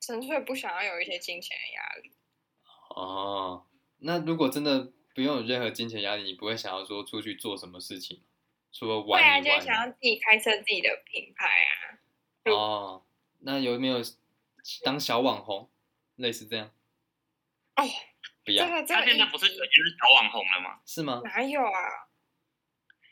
[0.00, 2.12] 纯粹不想要有一些金钱的压力。
[2.90, 3.66] 哦，
[3.98, 8.22] 那如果真的不用有任何金钱压力，你不会想要说出去做什么事情？
[8.72, 11.98] 除了玩对啊，就想要自己开设自己的品牌啊。
[12.44, 13.04] 哦，
[13.40, 14.00] 那有没有
[14.82, 15.70] 当小网红，
[16.16, 16.70] 类似这样？
[17.76, 17.84] 哦，
[18.44, 18.64] 不要。
[18.66, 20.80] 这个这个、他现在不是已经是小网红了吗？
[20.86, 21.20] 是吗？
[21.24, 22.08] 哪有啊？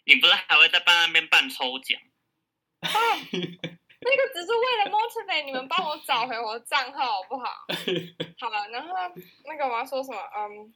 [0.05, 2.01] 你不是还会在办那边办抽奖？
[2.81, 2.89] 啊，
[4.03, 7.45] 那个只是为了 motivate 你们帮我找回我的账号好不好？
[8.41, 8.95] 好了，然后
[9.45, 10.19] 那个我要说什么？
[10.35, 10.75] 嗯，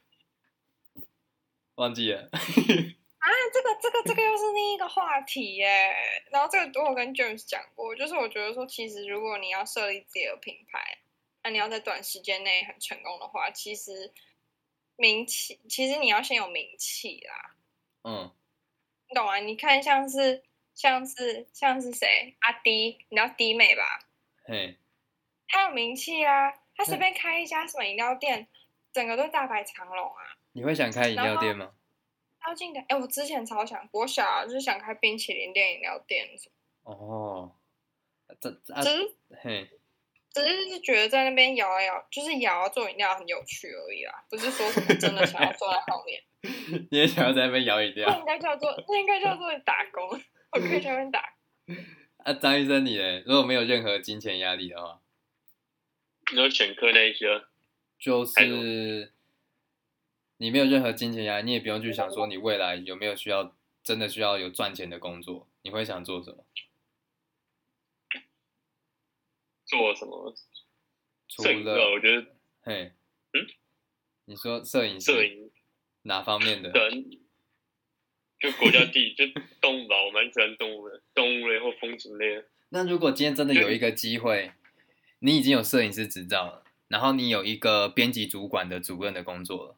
[1.77, 2.29] 忘记了。
[3.19, 5.95] 啊，这个这个这个又是另一个话题耶。
[6.31, 10.99] 然后这个我跟 James 讲过，就是我觉得说，其实如果你要设立自己的品牌，
[11.43, 14.13] 那你要在短时间内很成功的话，其实
[14.97, 17.57] 名气，其实你要先有名气啦。
[18.03, 18.31] 嗯，
[19.09, 19.39] 你懂啊？
[19.39, 20.45] 你看像是。
[20.75, 22.37] 像是像是谁？
[22.41, 23.83] 阿迪，你知道迪美吧？
[24.45, 24.77] 嘿，
[25.49, 26.53] 他有名气啊！
[26.77, 28.49] 他随便开一家什么饮料店，
[28.93, 30.37] 整个都大排长龙啊！
[30.53, 31.71] 你会想开饮料店吗？
[32.43, 36.51] 超近的，哎，我之前超想，我小、啊、就是想开冰淇淋店、饮料店什
[36.83, 36.93] 么。
[36.93, 37.57] 哦，
[38.41, 39.71] 这这、啊、只是嘿，
[40.31, 46.21] 只是是觉得在那边摇啊摇，就是摇做饮料很有趣而已啦，不是说什么真的想要坐在后面。
[46.91, 48.07] 你也想要在那边摇饮料？
[48.11, 50.21] 那应该叫做那应该叫做打工。
[50.55, 51.35] 我可以这边打。
[52.25, 53.21] 啊，张医生，你呢？
[53.27, 55.01] 如果没有任何金钱压力的话，
[56.31, 57.45] 你说选科那一些，
[57.99, 59.13] 就是
[60.39, 66.47] 你没有任何金钱压力，你也不用去想说你未来有没有需要真的需要有赚钱的工作，你会想做什么？
[69.67, 70.35] 做什么？
[71.29, 72.27] 除了我觉得，
[72.63, 72.93] 嘿，
[73.33, 73.47] 嗯，
[74.27, 75.51] 你说摄影师，摄影
[76.03, 76.73] 哪方面的？
[78.45, 79.25] 就国家地理，就
[79.59, 82.45] 动物吧，我蛮喜欢动物的，动物类或风景类的。
[82.69, 84.53] 那如果今天真的有一个机会，
[85.21, 89.77] 你已经有摄影师执照了，然后你有一个编辑主管的主任的工作了，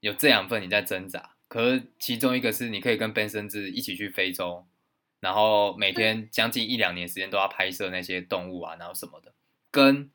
[0.00, 3.28] 有这两份你在挣扎，可是其中一个是你可以跟 Ben
[3.74, 4.64] 一起去非洲，
[5.20, 9.34] 然后每天将近一两年时间都要拍摄那些动物啊，然后什么的，
[9.70, 10.10] 跟。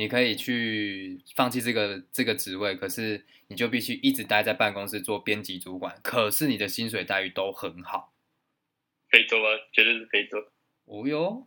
[0.00, 8.14] 你可以去放弃这个这个职位，可是你就必须一直待在办公室做编辑主管，可是你的薪水待遇都很好。
[9.10, 10.38] 非洲啊，绝对是非洲。
[10.86, 11.46] 哦哟，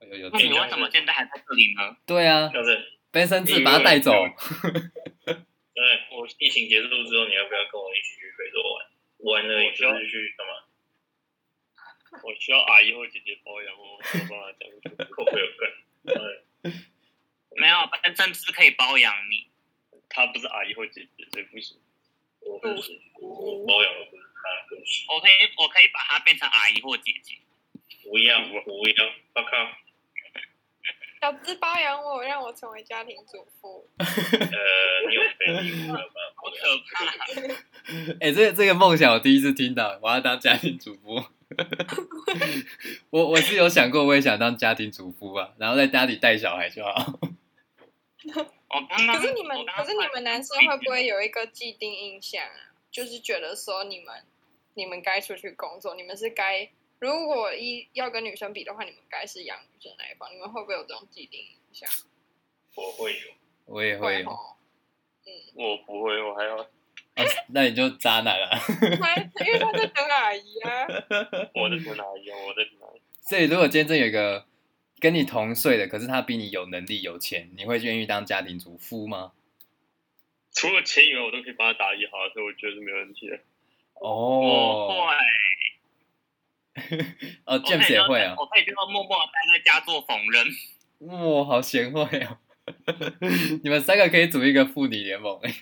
[0.00, 0.30] 有有有。
[0.30, 1.96] 那你为什么现在还在这里呢？
[2.04, 4.10] 对啊，就是奔生志把他带走。
[5.22, 8.58] 对，我疫情结束之后，你要不要跟我一起去非洲
[9.22, 9.38] 玩？
[9.44, 10.52] 玩了以后去干嘛？
[12.24, 15.70] 我需要阿姨或姐姐包养我，我帮他讲，扣不了根。
[17.50, 17.60] 对。
[17.60, 17.76] 没有，
[18.16, 19.46] 甚至可以包养你。
[20.08, 21.78] 他不是阿姨或姐姐，所以不行。
[22.40, 25.14] 我我包养的不是他。
[25.14, 27.36] 我可以，我可以把他变成阿姨或姐姐。
[28.02, 29.50] 不要，我不要，我靠！
[31.20, 33.86] 小资包养我，让我成为家庭主妇。
[33.98, 34.08] 呃，
[35.08, 35.94] 你有没有？
[35.94, 37.04] 好可怕！
[38.20, 41.22] 哎、欸，这个这个梦想我第一次听到，我要当家庭主妇。
[43.10, 47.20] 我我是有想过，我也想当家庭主妇啊，然后在家里带小孩就好。
[48.22, 52.74] 可是你们，可是你们男生会不会有一个既定印象啊？
[52.90, 54.24] 就是觉得说你们，
[54.74, 56.68] 你们该出去工作，你们是该
[56.98, 61.88] 如果一要跟女生比的话，你们该是养女生那一方，你们会不会有这种既定印象？
[62.74, 63.18] 我会有，
[63.66, 64.28] 我也会有。
[64.28, 64.56] 哦。
[65.24, 66.56] 嗯，我不会，我还要。
[66.56, 68.48] 啊、那你就渣男了。
[69.44, 70.86] 因为他在等 阿姨啊。
[71.54, 73.02] 我在等阿姨，我在等阿姨。
[73.20, 74.46] 所以，如果今天真有一个
[75.00, 79.32] 跟你同岁的，可是他比你有能力、有钱，你会愿意当家庭主妇吗？
[80.52, 83.38] 除了钱以外，我都可以帮他打理好，所以我觉得是没问题的。
[83.94, 86.82] 哦，会。
[87.44, 88.34] 哦，James 也会啊。
[88.38, 90.46] 我可以就默默待在家做缝纫。
[91.00, 92.38] 哇，好贤惠哦！
[93.62, 95.54] 你们三个可以组一个妇女联盟哎。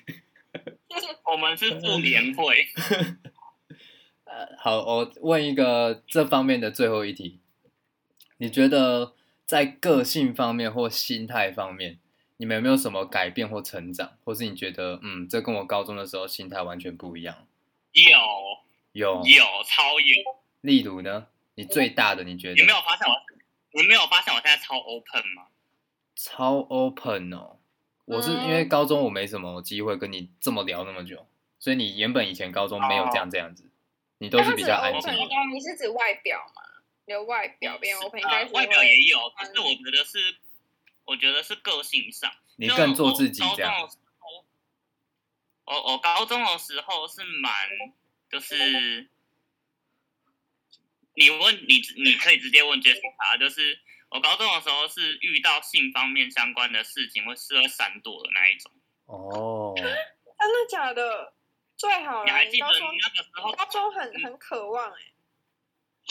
[1.24, 2.66] 我们是妇联会。
[4.24, 7.40] 呃，好，我问一个这方面的最后一题，
[8.38, 9.14] 你觉得
[9.48, 11.98] 在个性方面或心态方面，
[12.36, 17.46] 你们有没有什么改变或成长，或是你觉得，嗯，这跟我高中的时候心态完全不一样？
[17.92, 18.18] 有，
[18.92, 20.14] 有，有，超有。
[20.60, 21.28] 例如呢？
[21.54, 22.54] 你最大的你觉得？
[22.56, 23.14] 你没有发现我？
[23.70, 25.46] 你没有发现我现在超 open 吗？
[26.14, 27.56] 超 open 哦！
[28.04, 31.26] 我是因为高中我没什么机会跟你这么聊那么久，
[31.58, 33.70] 所以你原本以前高中没有这样这样子，
[34.18, 35.10] 你都是比较安静。
[35.54, 36.62] 你是指外表吗？
[37.08, 40.36] 有外表变 open，应该是外表也有，可是我觉得是，
[41.04, 43.90] 我觉得是个性上，你更做自己这样。
[45.64, 47.52] 我我高中的时候是蛮
[48.30, 49.08] 就是。
[51.20, 53.76] 你问你，你可以直接问 Jessica，就是
[54.08, 58.70] 我高中的时候是遇到性方面相关的事情会适合闪躲的那一种。
[59.06, 59.96] 哦，真的
[60.70, 61.34] 假的？
[61.76, 65.12] 最好你还记得你那个时候高中很很渴望哎、欸。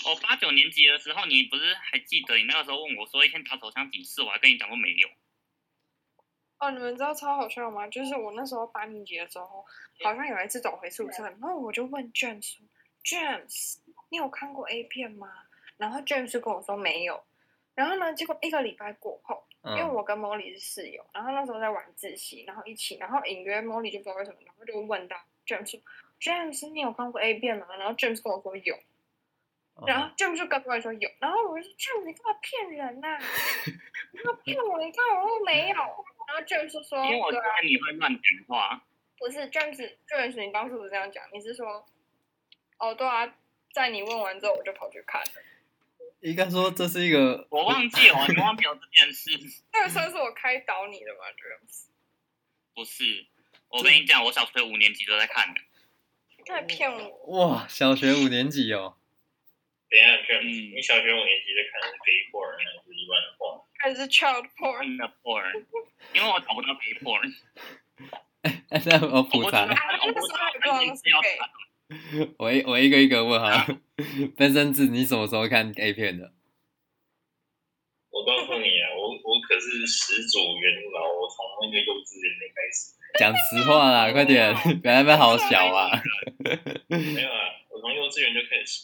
[0.06, 4.22] 我八九年级的时候，你不是还记得你那个时候问我说一天打手枪几次？
[4.22, 5.10] 我还跟你讲过没有。
[6.60, 7.88] 哦，你们知道超好笑吗？
[7.88, 9.66] 就是我那时候八年级的时候，
[10.04, 13.78] 好像有一次走回宿舍，然后我就问 James，James。
[14.10, 15.30] 你有看过 A 片吗？
[15.76, 17.24] 然后 James 跟我说没有。
[17.76, 27.68] 然后呢，结果一个礼拜过后，因为我跟 Molly 是室友，然后那时候在晚自习，然后一起，然后隐约 Molly 就不知道为什么，然后就问到 James，James 你有看过 A 片吗？
[27.78, 28.80] 然后 James 跟我说有，
[29.86, 33.20] 然后 James 就跟我说有，然后我就说 James 你干嘛骗人呐、啊？
[34.12, 34.80] 你干嘛骗我？
[34.84, 35.76] 你看我又没有。
[36.28, 38.82] 然后 James 说，因为我觉得你会乱讲话。
[39.20, 41.24] 不是 James，James 你当时不是这样讲？
[41.34, 41.86] 你是说，
[42.80, 43.34] 哦对啊。
[43.74, 45.28] 在你问完之后，我就跑去看了。
[46.22, 49.30] 应该说这是一个，我忘记了，你忘记了这件事。
[49.72, 51.20] 那个算是我开导你的吗？
[51.38, 51.88] 这样子？
[52.74, 53.28] 不是，
[53.68, 55.62] 我跟你讲，我小学五年级都在看的。
[56.44, 57.48] 在骗我？
[57.50, 58.97] 哇，小学五年级哦。
[59.90, 63.64] 等一下，这样，你小学五年级就看的是 gay porn 还是一般的 porn？
[63.80, 65.66] 还是 child porn 的 porn？
[66.14, 67.32] 因为我找不到 gay porn。
[68.70, 69.28] 哎，那我。
[72.38, 73.66] 我一我一个一个问哈，
[74.36, 76.34] 分身子，你什么时候看 A 片的？
[78.10, 82.92] 我告诉你啊，我我可是始祖元老，我从那个幼稚园开始。
[83.18, 85.90] 讲实话啦，快点，别那边好小啊。
[86.90, 88.84] 没有啊，我从幼稚园就开始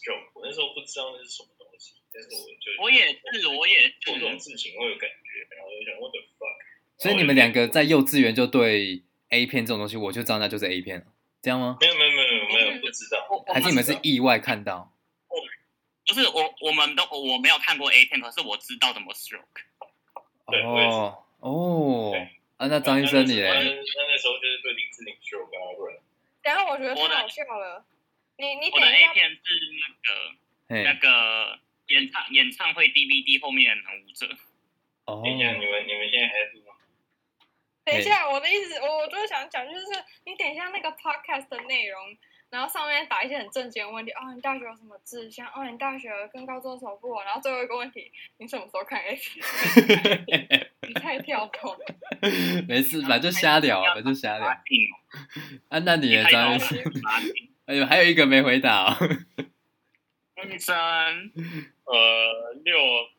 [0.53, 6.55] 时候不知道那是什么东西，但是我就我也是，我也做这种事情会有感觉，然后就想 what the fuck。
[6.97, 11.05] 所以你们两个在幼稚园就对 A 片这种东西，我就知道那就是 A 片了，
[11.41, 11.77] 这样吗？
[11.81, 12.87] 没有没有没有没有不。
[12.93, 14.93] 知道，还是你们是意外看到？
[16.05, 19.65] 不是我，我们都我没有看过 A 片，可是我知道怎么 stroke。
[20.45, 22.13] 哦哦，
[22.57, 23.49] 啊，那张医生你嘞？
[23.49, 25.97] 那那时候就是对林志玲 stroke 啊，不然。
[26.69, 27.83] 我觉得太好笑了。
[28.37, 30.35] 你你我的 A 片是那个
[30.81, 34.27] 那个演唱演唱会 DVD 后面的男舞者。
[35.05, 35.21] 哦。
[35.23, 36.73] 等一下，你们你们现在还在录吗？
[37.85, 39.85] 等一下，我的意思，我我就是想讲，就是
[40.25, 42.17] 你等一下那个 podcast 的内容。
[42.49, 45.47] 然后上面打一些很正经的问题哦，你大学有什么志向？
[45.55, 47.19] 哦，你大学跟高中什么不？
[47.21, 49.43] 然后最后一个问题，你什么时候看 A 片？
[50.87, 51.79] 你太跳脱了。
[52.67, 54.47] 没事，反正就瞎聊，反正就瞎聊。
[54.47, 56.77] 啊，那你的张医生？
[57.65, 58.97] 哎呦，还有一个没回答哦。
[60.51, 60.75] 医生，
[61.85, 62.77] 呃，六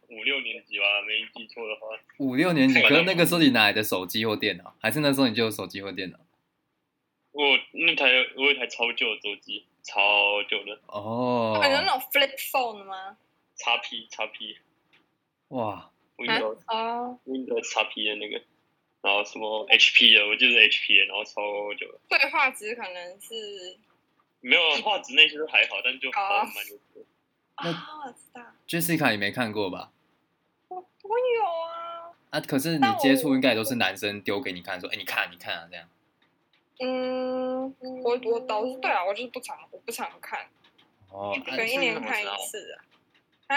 [0.09, 1.89] 五六年级吧，没记错的话。
[2.18, 4.75] 五六年级，可是那个时候你哪来的手机或电脑？
[4.81, 6.18] 还是那时候你就有手机或电脑？
[7.33, 8.07] 我那台
[8.37, 11.59] 我有一台超旧的手机，超旧的哦。
[11.61, 13.16] 还有那种 flip phone 吗
[13.57, 14.57] 叉 P 叉 P
[15.49, 18.41] 哇，Windows 啊，Windows XP 的那个，
[19.03, 21.99] 然后什么 HP 的，我就是 HP 的，然后超旧的。
[22.09, 23.79] 对，画质可能是
[24.41, 27.05] 没有画质那些都还好，但就好蛮多。
[27.57, 27.66] 啊，
[28.07, 28.42] 我知道。
[28.66, 29.92] Jessica 你没看过吧？
[30.68, 32.14] 我我有啊。
[32.30, 35.88] 啊，可是你接触应该都是男生丢给你看，说，哎，你看你看啊，这样。
[36.80, 40.46] 嗯，我我倒是对啊，我就是不常我不常看，
[41.11, 42.84] 哦，可能一年看一次啊。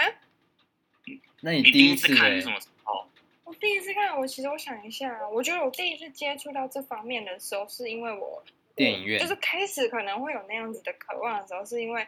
[1.40, 2.50] 那你你第一次看是什？
[2.50, 3.06] 么时候？
[3.44, 8.44] 我第一次看，我其实我想一下，我觉得我第一次接触到这方面的时候，是因为我
[8.76, 12.06] 电影院就是开始可能会有那样子的渴望的时候，是因为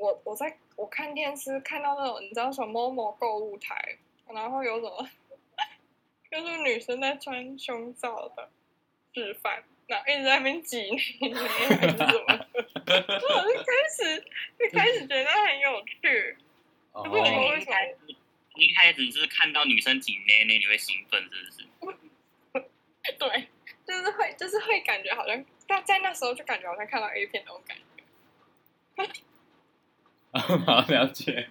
[0.00, 3.98] 我我在我看电视看到那种你知道什么某某购物台，
[4.32, 5.08] 然后有什么
[6.30, 8.48] 就是女生在穿胸罩的
[9.12, 12.46] 示范，然后一直在那边挤内内还是什么，
[12.86, 14.24] 我就开始
[14.58, 16.36] 就开始觉得很有趣。
[16.92, 17.96] 哦不是我你为什么一开始
[18.56, 22.68] 一开始是看到女生挤内内，你会兴奋是不是？
[23.18, 23.48] 对，
[23.86, 29.22] 就是会就是会感觉好像但在那时候就感觉好像看到 A 片那种感觉。
[30.66, 31.48] 好了解。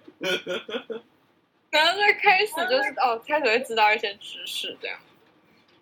[1.70, 4.98] 然后在开始就是哦，开始会知道一些知识这样。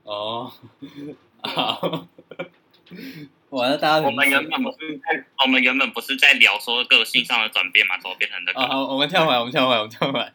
[0.03, 0.53] 哦，
[1.43, 2.07] 好。
[3.51, 8.61] 完了，大家我们原本不是在我们原本不是在聊说个性上的转变嘛，怎么变成这个？
[8.61, 10.27] 哦，好，我们跳回来，我们跳回来，我们跳回来。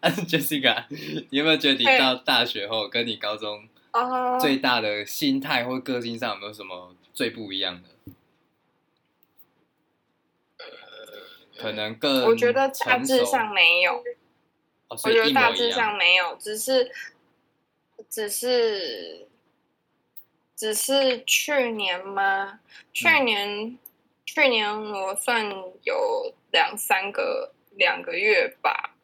[0.00, 7.88] 啊， Jessica，你有没有觉得你到大学后跟你高中哦最大的心态或个性上有没有什么最不一样的？
[11.62, 14.02] 可能更我觉得大致上没有，
[14.88, 16.90] 哦，我觉得大致上没有，只是
[18.10, 19.28] 只是
[20.56, 22.58] 只是去年吗？
[22.92, 23.78] 去年、
[24.24, 25.48] 去年我算
[25.84, 28.96] 有两三个两个月吧，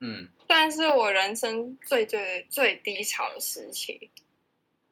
[0.00, 4.10] 嗯但是我人生最最最低潮的时期，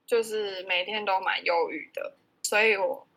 [0.06, 3.07] 就是每天都蛮忧郁的，所以我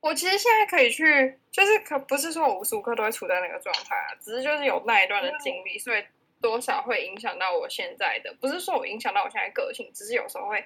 [0.00, 6.04] 我其实现在可以去，就是可不是说我无时无刻都会处在那个状态啊，只是就是有那一段的经历，所以
[6.40, 10.64] 多少会影响到我现在的，不是说我影响到我现在个性，只是有时候会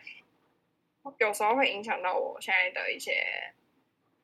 [1.19, 3.25] 有时候会影响到我现在的一些。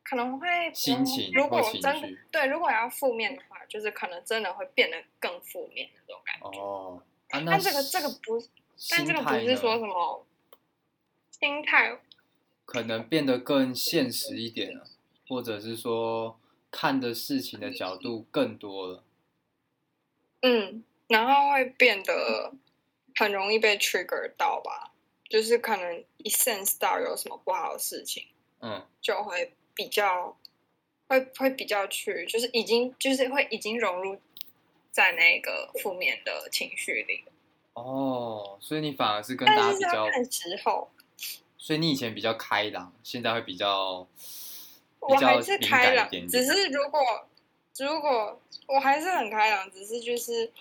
[0.05, 6.59] 可能会心情如果真的对，如果要负面的话，就是可能真的会变得更负面的这种感觉。
[6.59, 8.43] 哦，啊，但这个这个不，
[8.91, 10.25] 但这个不是说什么
[11.31, 11.99] 心态，
[12.65, 14.87] 可能变得更现实一点了，
[15.29, 19.05] 或者是说看的事情的角度更多了。
[20.41, 22.53] 嗯，然后会变得
[23.17, 24.93] 很容易被 trigger 到吧，
[25.29, 28.25] 就是可能一 sense 到有什么不好的事情，
[28.61, 30.37] 嗯，就会比较
[31.09, 34.19] 会会比较去，就是已经就是会已经融入
[34.91, 37.25] 在那个负面的情绪里，
[37.75, 40.89] 哦，所以你反而是跟但大家比较，看时候。
[41.61, 44.07] 所以你以前比较开朗，现在会比较
[45.01, 47.01] 我还是开朗，只是如果
[47.79, 50.53] 如果我还是很开朗，只是就是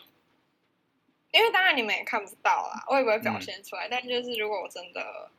[1.31, 3.87] 因为当然你们也看不到啦，我也不会表现出来。
[3.89, 5.29] 但就是如果我真的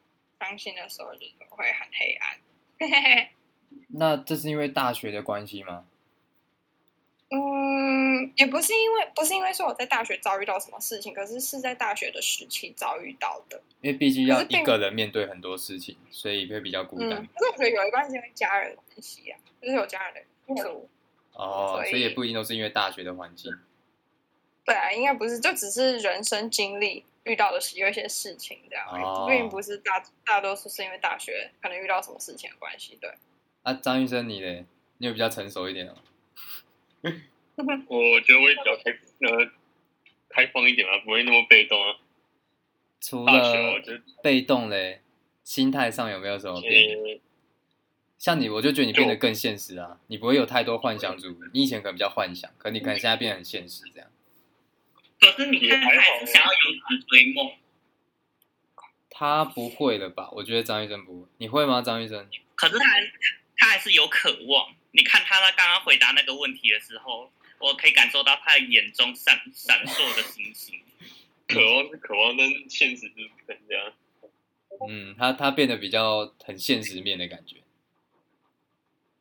[0.41, 2.39] 伤心的时候，就是会很黑暗。
[2.79, 3.29] 嘿嘿嘿，
[3.89, 5.87] 那这是因为大学的关系吗？
[7.31, 13.61] 嗯，也不是因为不是因为说我在大学遭遇到什么事情，可是是在大学的时期遭遇到的。
[13.83, 17.27] 因为毕竟要一个人面对很多事情，所以会比较孤嗯，单。
[17.35, 20.89] 可是我觉得有一半是因为家人的关系啊，就是有家人的因素。
[21.35, 23.53] 哦，所以所以也不一定都是因为大学的环境。
[24.65, 32.97] 对啊，应该不是，就只是人生经历遇到的有一些事情这样而已，哦并不是大大多数是因为大学可能遇到什么事情的关系。
[33.01, 33.13] 对，
[33.65, 34.65] 啊，张医生你嘞？
[34.97, 35.95] 你有比较成熟一点哦。
[37.03, 38.91] 我觉得我也比较开
[39.29, 39.51] 呃
[40.29, 41.97] 开放一点嘛，不会那么被动啊。
[43.01, 43.83] 除了
[44.23, 45.03] 被动嘞，
[45.45, 46.99] 心态上有没有什么变？
[46.99, 47.21] 呃
[48.19, 51.37] 像你，我就觉得你就变得更现实啊，你不会有太多幻想主义。
[51.53, 54.11] 你以前可能比较幻想，可你可能现在变得很现实，这样。
[55.21, 57.53] 可是你还是想要有子追梦。
[59.09, 60.31] 他不会了吧？
[60.33, 61.81] 我觉得张医生不会，你会吗？
[61.81, 62.29] 张医生？
[62.57, 63.01] 可是他还
[63.57, 64.75] 他还是有渴望。
[64.93, 70.81] 你看他他刚刚回答那个问题的时候，我可以感受到他的眼中闪闪烁的星星。
[71.47, 73.93] 渴望是渴望，但现实就是不样。
[74.89, 77.57] 嗯，他他变得比较很现实面的感觉，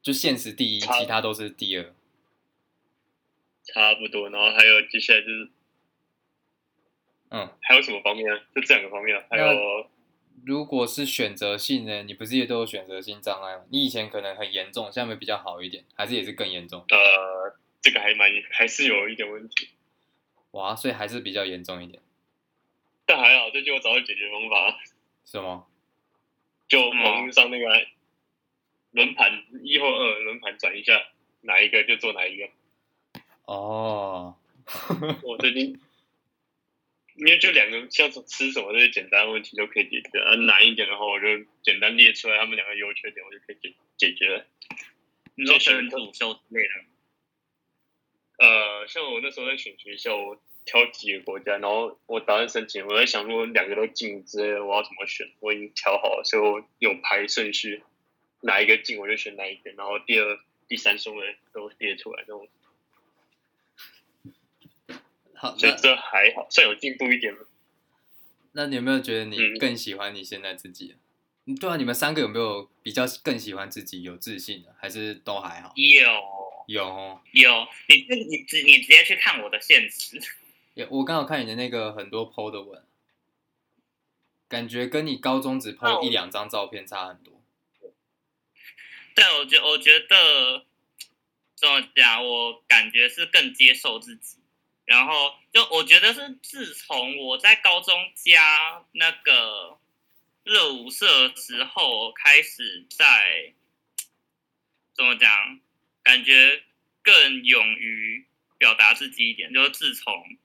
[0.01, 1.93] 就现实第一，其他都是第二。
[3.63, 5.49] 差不多，然后还有接下来就是
[7.29, 8.39] 嗯，还有什么方面啊？
[8.55, 9.89] 就这两个方面啊，还有
[10.47, 12.03] 如果是选择性呢？
[12.03, 13.63] 你不是也都有选择性障碍吗？
[13.69, 16.85] 你以前可能很严重，现在会比较好一点，还是也是更严重？
[16.87, 19.67] 呃，这个还蛮还是有一点问题，
[20.51, 22.01] 哇，所以还是比较严重一点。
[23.05, 24.79] 但还好，最近我找到解决方法，
[25.25, 25.67] 什么？
[26.69, 27.65] 就网络上那个
[28.91, 30.93] 轮盘一或二轮盘转一下，
[31.41, 32.49] 哪一个就做哪一个。
[33.43, 34.33] 哦，
[35.23, 35.77] 我最近
[37.17, 41.25] 因为就两个像是吃什么这些简单的问题都可以解决，啊难一点的话我就
[41.63, 44.45] 简单列出来他们两个优缺点，我就可以解解决了。
[45.33, 55.27] 你说成人组秀之类的，呃，像我那时候在选学校，我挑几个国家，然后我打算申请，我在想说两个都进之类的，我要怎么选？
[55.39, 57.81] 我已经挑好了，所以我有排顺序，
[58.41, 62.47] 哪一个进我就选哪一个，然后第二、第三顺位都列出来，这种。
[65.37, 67.47] 好，所以这还好，算有进步一点了。
[68.53, 70.95] 那你有没有觉得你更喜欢你现在自己？
[71.45, 75.71] 嗯，对啊，你们三个有没有比较更喜欢自己、有自信的，还是都还好？
[75.75, 76.07] 有
[76.67, 80.19] 有有，你你直你直接去看我的现实。
[80.89, 82.83] 我刚好看你的那个很多 PO 的文，
[84.49, 87.41] 感觉跟你高中只 PO 一两张照片差很多。
[89.15, 90.65] 对，我觉我觉得
[91.55, 94.37] 怎么讲，我感觉是更接受自己。
[94.87, 99.77] 然后就我觉得是自从我在高中加那个
[100.45, 103.53] 热舞社之后，开始在
[104.93, 105.59] 怎么讲，
[106.03, 106.63] 感觉
[107.01, 108.25] 更勇于
[108.57, 109.53] 表达自己一点。
[109.53, 110.37] 就是自从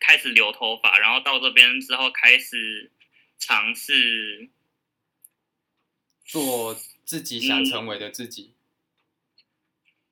[0.00, 2.90] 开始留头发，然后到这边之后，开始
[3.38, 4.48] 尝试
[6.24, 6.74] 做
[7.04, 8.54] 自己想成为的自己。
[9.36, 9.44] 嗯、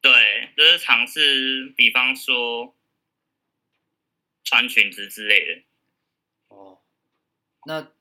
[0.03, 2.75] 对，就是尝试，比方说。
[4.45, 5.63] 穿裙子之类的。
[6.49, 6.81] 哦，
[7.67, 7.93] 那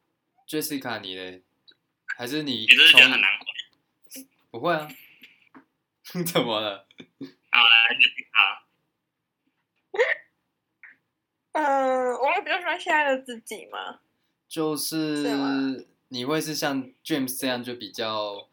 [0.47, 1.41] Jessica 你呢？
[2.17, 2.61] 还是你？
[2.61, 3.47] 你是觉得很难过？
[4.51, 4.87] 不会啊。
[6.25, 6.87] 怎么了？
[7.51, 8.61] 好，来 Jessica。
[11.53, 13.99] 嗯，我会比较喜欢现在的自己吗？
[14.47, 18.49] 就是你会是像 James 这样，就比较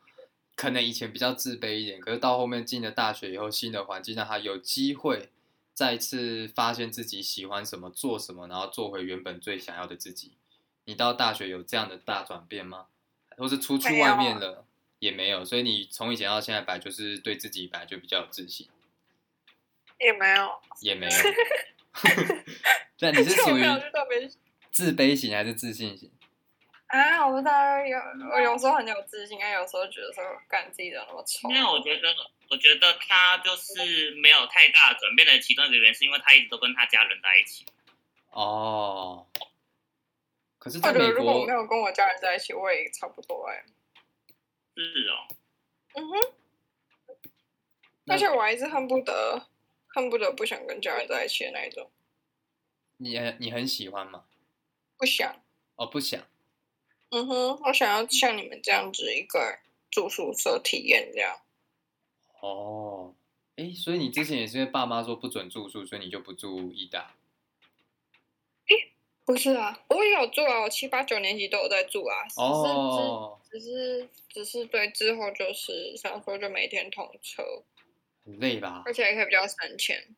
[0.55, 5.30] 可能以前比较自卑一点，可是到后面进了大学以后，新的环境让他有机会。
[5.79, 10.33] 再次发现自己喜欢什么，做什么，然后做回原本最想要的自己。
[10.87, 12.89] 你到大学有这样的大转变吗？
[13.37, 14.66] 或是出去外面了，
[14.99, 15.45] 也没有。
[15.45, 18.68] 所以你从以前到现在，本来就是对自己本来就比较有自信。
[20.01, 20.51] 也没有，
[20.81, 21.12] 也没有。
[22.99, 23.62] 那你是属于
[24.72, 26.11] 自卑型还是自信型？
[26.89, 27.97] 啊，我不知道，有
[28.35, 31.49] 我有时候很有自信，但有时候觉得说干自己怎么那么丑。
[31.49, 32.09] 因为我觉得。
[32.51, 37.66] 我觉得他就是没有太大转变的其中一个原因，是因为他一直都跟他家人在一起。
[38.30, 39.26] 哦。
[40.59, 43.64] 可是，我觉得如果我没有跟我家人在一起，我也差不多哎。
[44.74, 45.28] 是哦。
[45.94, 46.18] 嗯哼。
[48.07, 49.46] 而且我还是恨不得，
[49.88, 51.90] 恨不得不想跟家人在一起的那一种。
[52.96, 54.24] 你你很喜欢吗？
[54.96, 55.42] 不想。
[55.76, 56.20] 哦，不想。
[57.11, 59.59] 嗯哼，我想要像你们这样子一个
[59.90, 61.40] 住宿舍体验这样。
[62.41, 63.14] 哦，
[63.57, 67.14] 哎，所以你之前也是因为爸妈说不准住宿，所以你就不住义大？
[68.66, 68.93] 哎，
[69.24, 72.14] 不是啊，我也有住啊，我七八九年级都有在住啊。
[72.36, 77.43] 哦，只是只是只是对之后就是想说就每天通车，
[78.24, 78.82] 很累吧？
[78.86, 80.14] 而且也可以比较省钱。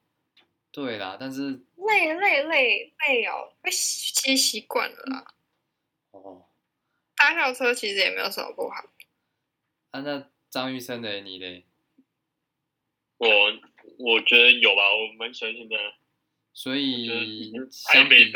[0.72, 5.34] 对啦，但是累累累累哦，会习习惯了啦。
[6.10, 6.44] 哦，
[7.16, 8.84] 搭校车其实也没有什么不好。
[9.90, 11.64] 啊，那张玉生的你嘞？
[13.20, 13.28] 我
[13.98, 15.76] 我觉得有吧，我蛮喜欢现在。
[16.52, 18.32] 所以相比。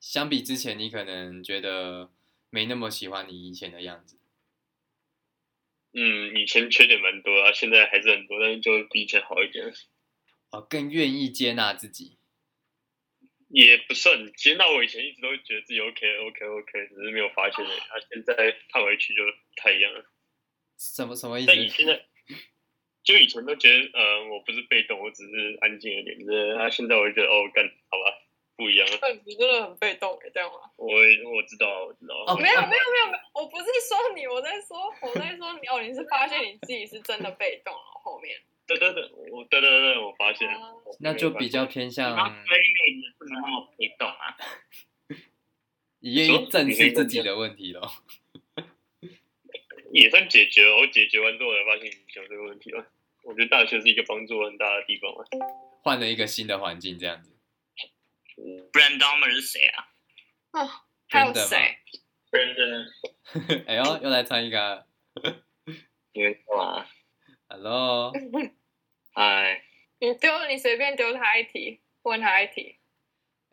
[0.00, 2.10] 相比之前，你可能觉得
[2.48, 4.18] 没那么喜欢你以前的样子。
[5.92, 9.70] 嗯，以前缺点蛮多啊，现在还是很多，但是就比以前好一点。
[10.52, 12.16] 哦，更愿意接纳自己。
[13.48, 17.78] 也不算接纳，我以前一直都觉得自己 OK OK OK，只是没有发现而已。
[17.80, 18.34] 他、啊、现在
[18.70, 20.02] 看回去就不太一样了。
[20.78, 21.46] 什么什么意思？
[21.48, 22.06] 但你现在。
[23.02, 26.18] 就以前都觉得，呃，我不是被动，我只是安静一点。
[26.20, 28.04] 是，他现在我就觉得，哦，干，好吧，
[28.56, 28.96] 不一样了。
[29.24, 30.70] 你真的很被动，这样吗？
[30.76, 32.14] 我我知道，我知道。
[32.26, 38.36] 哦，没有没有没有没有，我不是说你，我在说我在说你哦，你是发现你自己是真的被动了，后面。
[38.66, 40.48] 对对对，我对对对，我发现。
[41.00, 42.14] 那就比较偏向。
[42.14, 44.36] 所以你不能那么被动啊。
[46.02, 47.80] 你愿意正视自己的问题了。
[49.92, 52.86] 也算解决了，我解决完之后才发现有这个问题了。
[53.24, 55.20] 我觉得大学是一个帮助很大的地方啊。
[55.82, 57.36] 换了一个新的环境，这样子。
[58.72, 59.88] Brand Dahmer 是谁啊？
[60.52, 60.70] 哦，
[61.08, 61.76] 还有谁
[62.30, 62.86] ？Brandon。
[63.66, 64.86] 哎呦，又来唱一个。
[66.12, 66.86] 你们干嘛
[67.48, 68.12] ？Hello。
[69.12, 69.64] 嗨。
[69.98, 72.78] 你丢，你随便丢他一题，问他一题。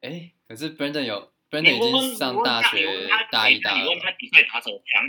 [0.01, 3.81] 哎，可是 Brandon 有，Brandon 已经上大学大一大二。
[3.81, 5.03] 你问他比赛打手枪？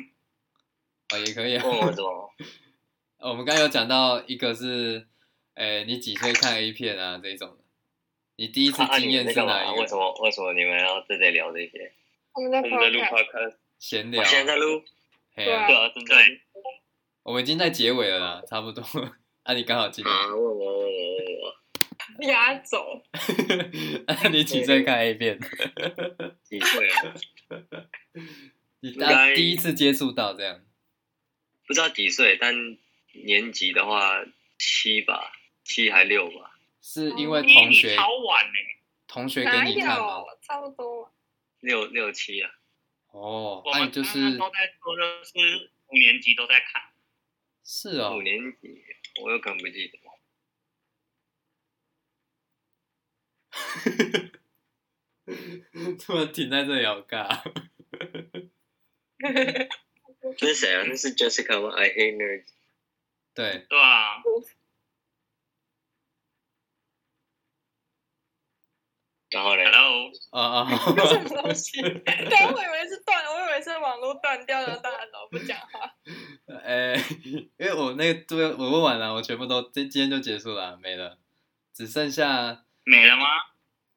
[1.13, 1.65] 哦，也可以啊。
[1.65, 2.31] 问我什么？
[3.21, 5.07] 我们刚刚有讲到一个是，
[5.55, 7.19] 诶，你几岁看 A 片啊？
[7.23, 7.65] 这种的，
[8.37, 9.81] 你第一次经验是哪一个？
[9.81, 10.15] 为什么？
[10.23, 11.93] 为什么你们要在这聊这些？
[12.35, 12.69] 我们在录
[13.01, 14.23] podcast，闲聊。
[14.23, 14.83] 现在在录。
[15.35, 16.17] 对啊，正在。
[17.23, 18.83] 我们已经在结尾了啦，差不多。
[19.45, 20.11] 啊，你刚好进来。
[20.11, 22.25] 啊，问我问我问我。
[22.27, 23.03] 压轴。
[24.33, 25.39] 你几岁看 A 片？
[26.43, 27.15] 几岁啊？
[28.81, 30.61] 你大第一次接触到这样？
[31.69, 32.79] 不知道几岁，但
[33.13, 34.25] 年级的话
[34.59, 36.59] 七吧，七还六吧。
[36.81, 38.53] 是因为同学超晚呢？
[39.07, 40.25] 同学给你看吗？
[40.41, 41.13] 差不多。
[41.61, 42.51] 六六七啊。
[43.11, 44.97] 哦，我们就是都在说，
[45.35, 46.83] 就是五年级都在看。
[47.65, 48.83] 是哦，五年级，
[49.23, 49.99] 我有可能不记得。
[55.99, 57.43] 突然停在这里好尬。
[60.41, 60.85] 那是谁啊？
[60.87, 62.47] 那是 Jessica 吗？I hate nerds。
[63.35, 63.67] 对。
[63.69, 64.23] 对啊。
[69.31, 70.11] 然后嘞？Hello。
[70.31, 70.77] 啊啊。
[71.07, 71.83] 什么东西？
[71.83, 75.95] 对，我以为是断了，我以为是网络断掉了，大家怎么不讲话？
[76.65, 81.19] 哎、欸，因为我那个作业我问完了，我全部都今今天就结束了，没了，
[81.75, 82.65] 只剩下。
[82.85, 83.27] 没了吗？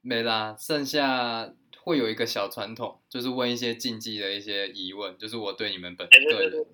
[0.01, 1.53] 没啦，剩下
[1.91, 6.65] 会有一个小传统，就是问一些禁忌的一些疑问，就是我对你们本个人。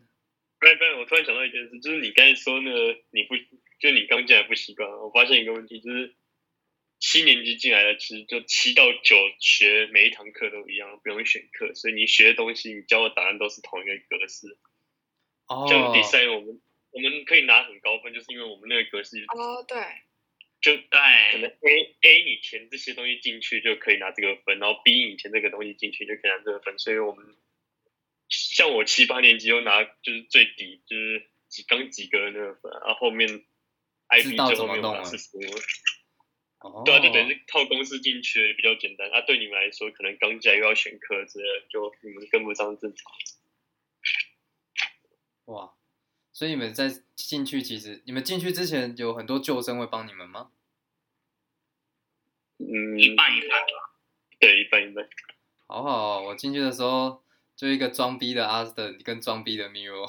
[0.59, 3.33] 不然不然，我突然想到一件事，就是你刚才说那个你不，
[3.79, 6.15] 就你刚进来不习惯，我发现一个问题，就是
[6.99, 14.57] 七年级进来的，其实就七到九学每一堂课都一样，不用选课，所以你学的东西，你教的答案都是同一个格式。
[15.47, 15.65] 哦。
[15.67, 16.61] 像 design 我们
[16.91, 19.17] 我们可以拿很高分，就是因为我们那个格式。
[19.35, 19.77] 哦，对。
[20.59, 20.99] 就对，
[21.31, 27.35] 可能 A A 你填这些东西进去就可以拿这个分，然后 B 你填这个东西进去就可以拿这个分，所以我们
[28.27, 33.29] 像我七八年级又拿就是最低就是几刚及格的那个分，然后后面
[34.09, 35.41] IB 最后面拿四十五，
[36.83, 39.21] 对啊，就等于是套公式进去比较简单啊。
[39.21, 43.11] 对你们来说，可能刚进来又要选课之类的，就你们跟不上正常。
[45.45, 45.76] 哇。
[46.37, 50.51] 所以你们在进去，其实你们进去之前有很多救生会帮你们吗？
[52.59, 53.95] 嗯，一半一半吧。
[54.39, 55.09] 对，一半一半。
[55.65, 57.23] 好好，我进去的时候
[57.55, 60.07] 就一个装逼的 Aston 跟装逼的 Miro。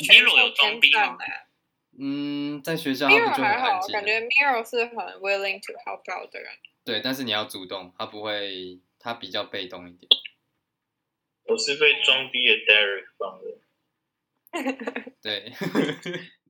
[0.00, 1.16] Miro 有装逼吗？
[1.96, 3.92] 嗯，在学校他不就很安静？
[3.92, 6.50] 感觉 Miro 是很 willing to help out 的人。
[6.82, 10.10] 对，但是你要主动，他不会，他比较被动一点。
[11.44, 13.58] 我是被装逼的 Derek 帮的。
[15.22, 15.52] 对，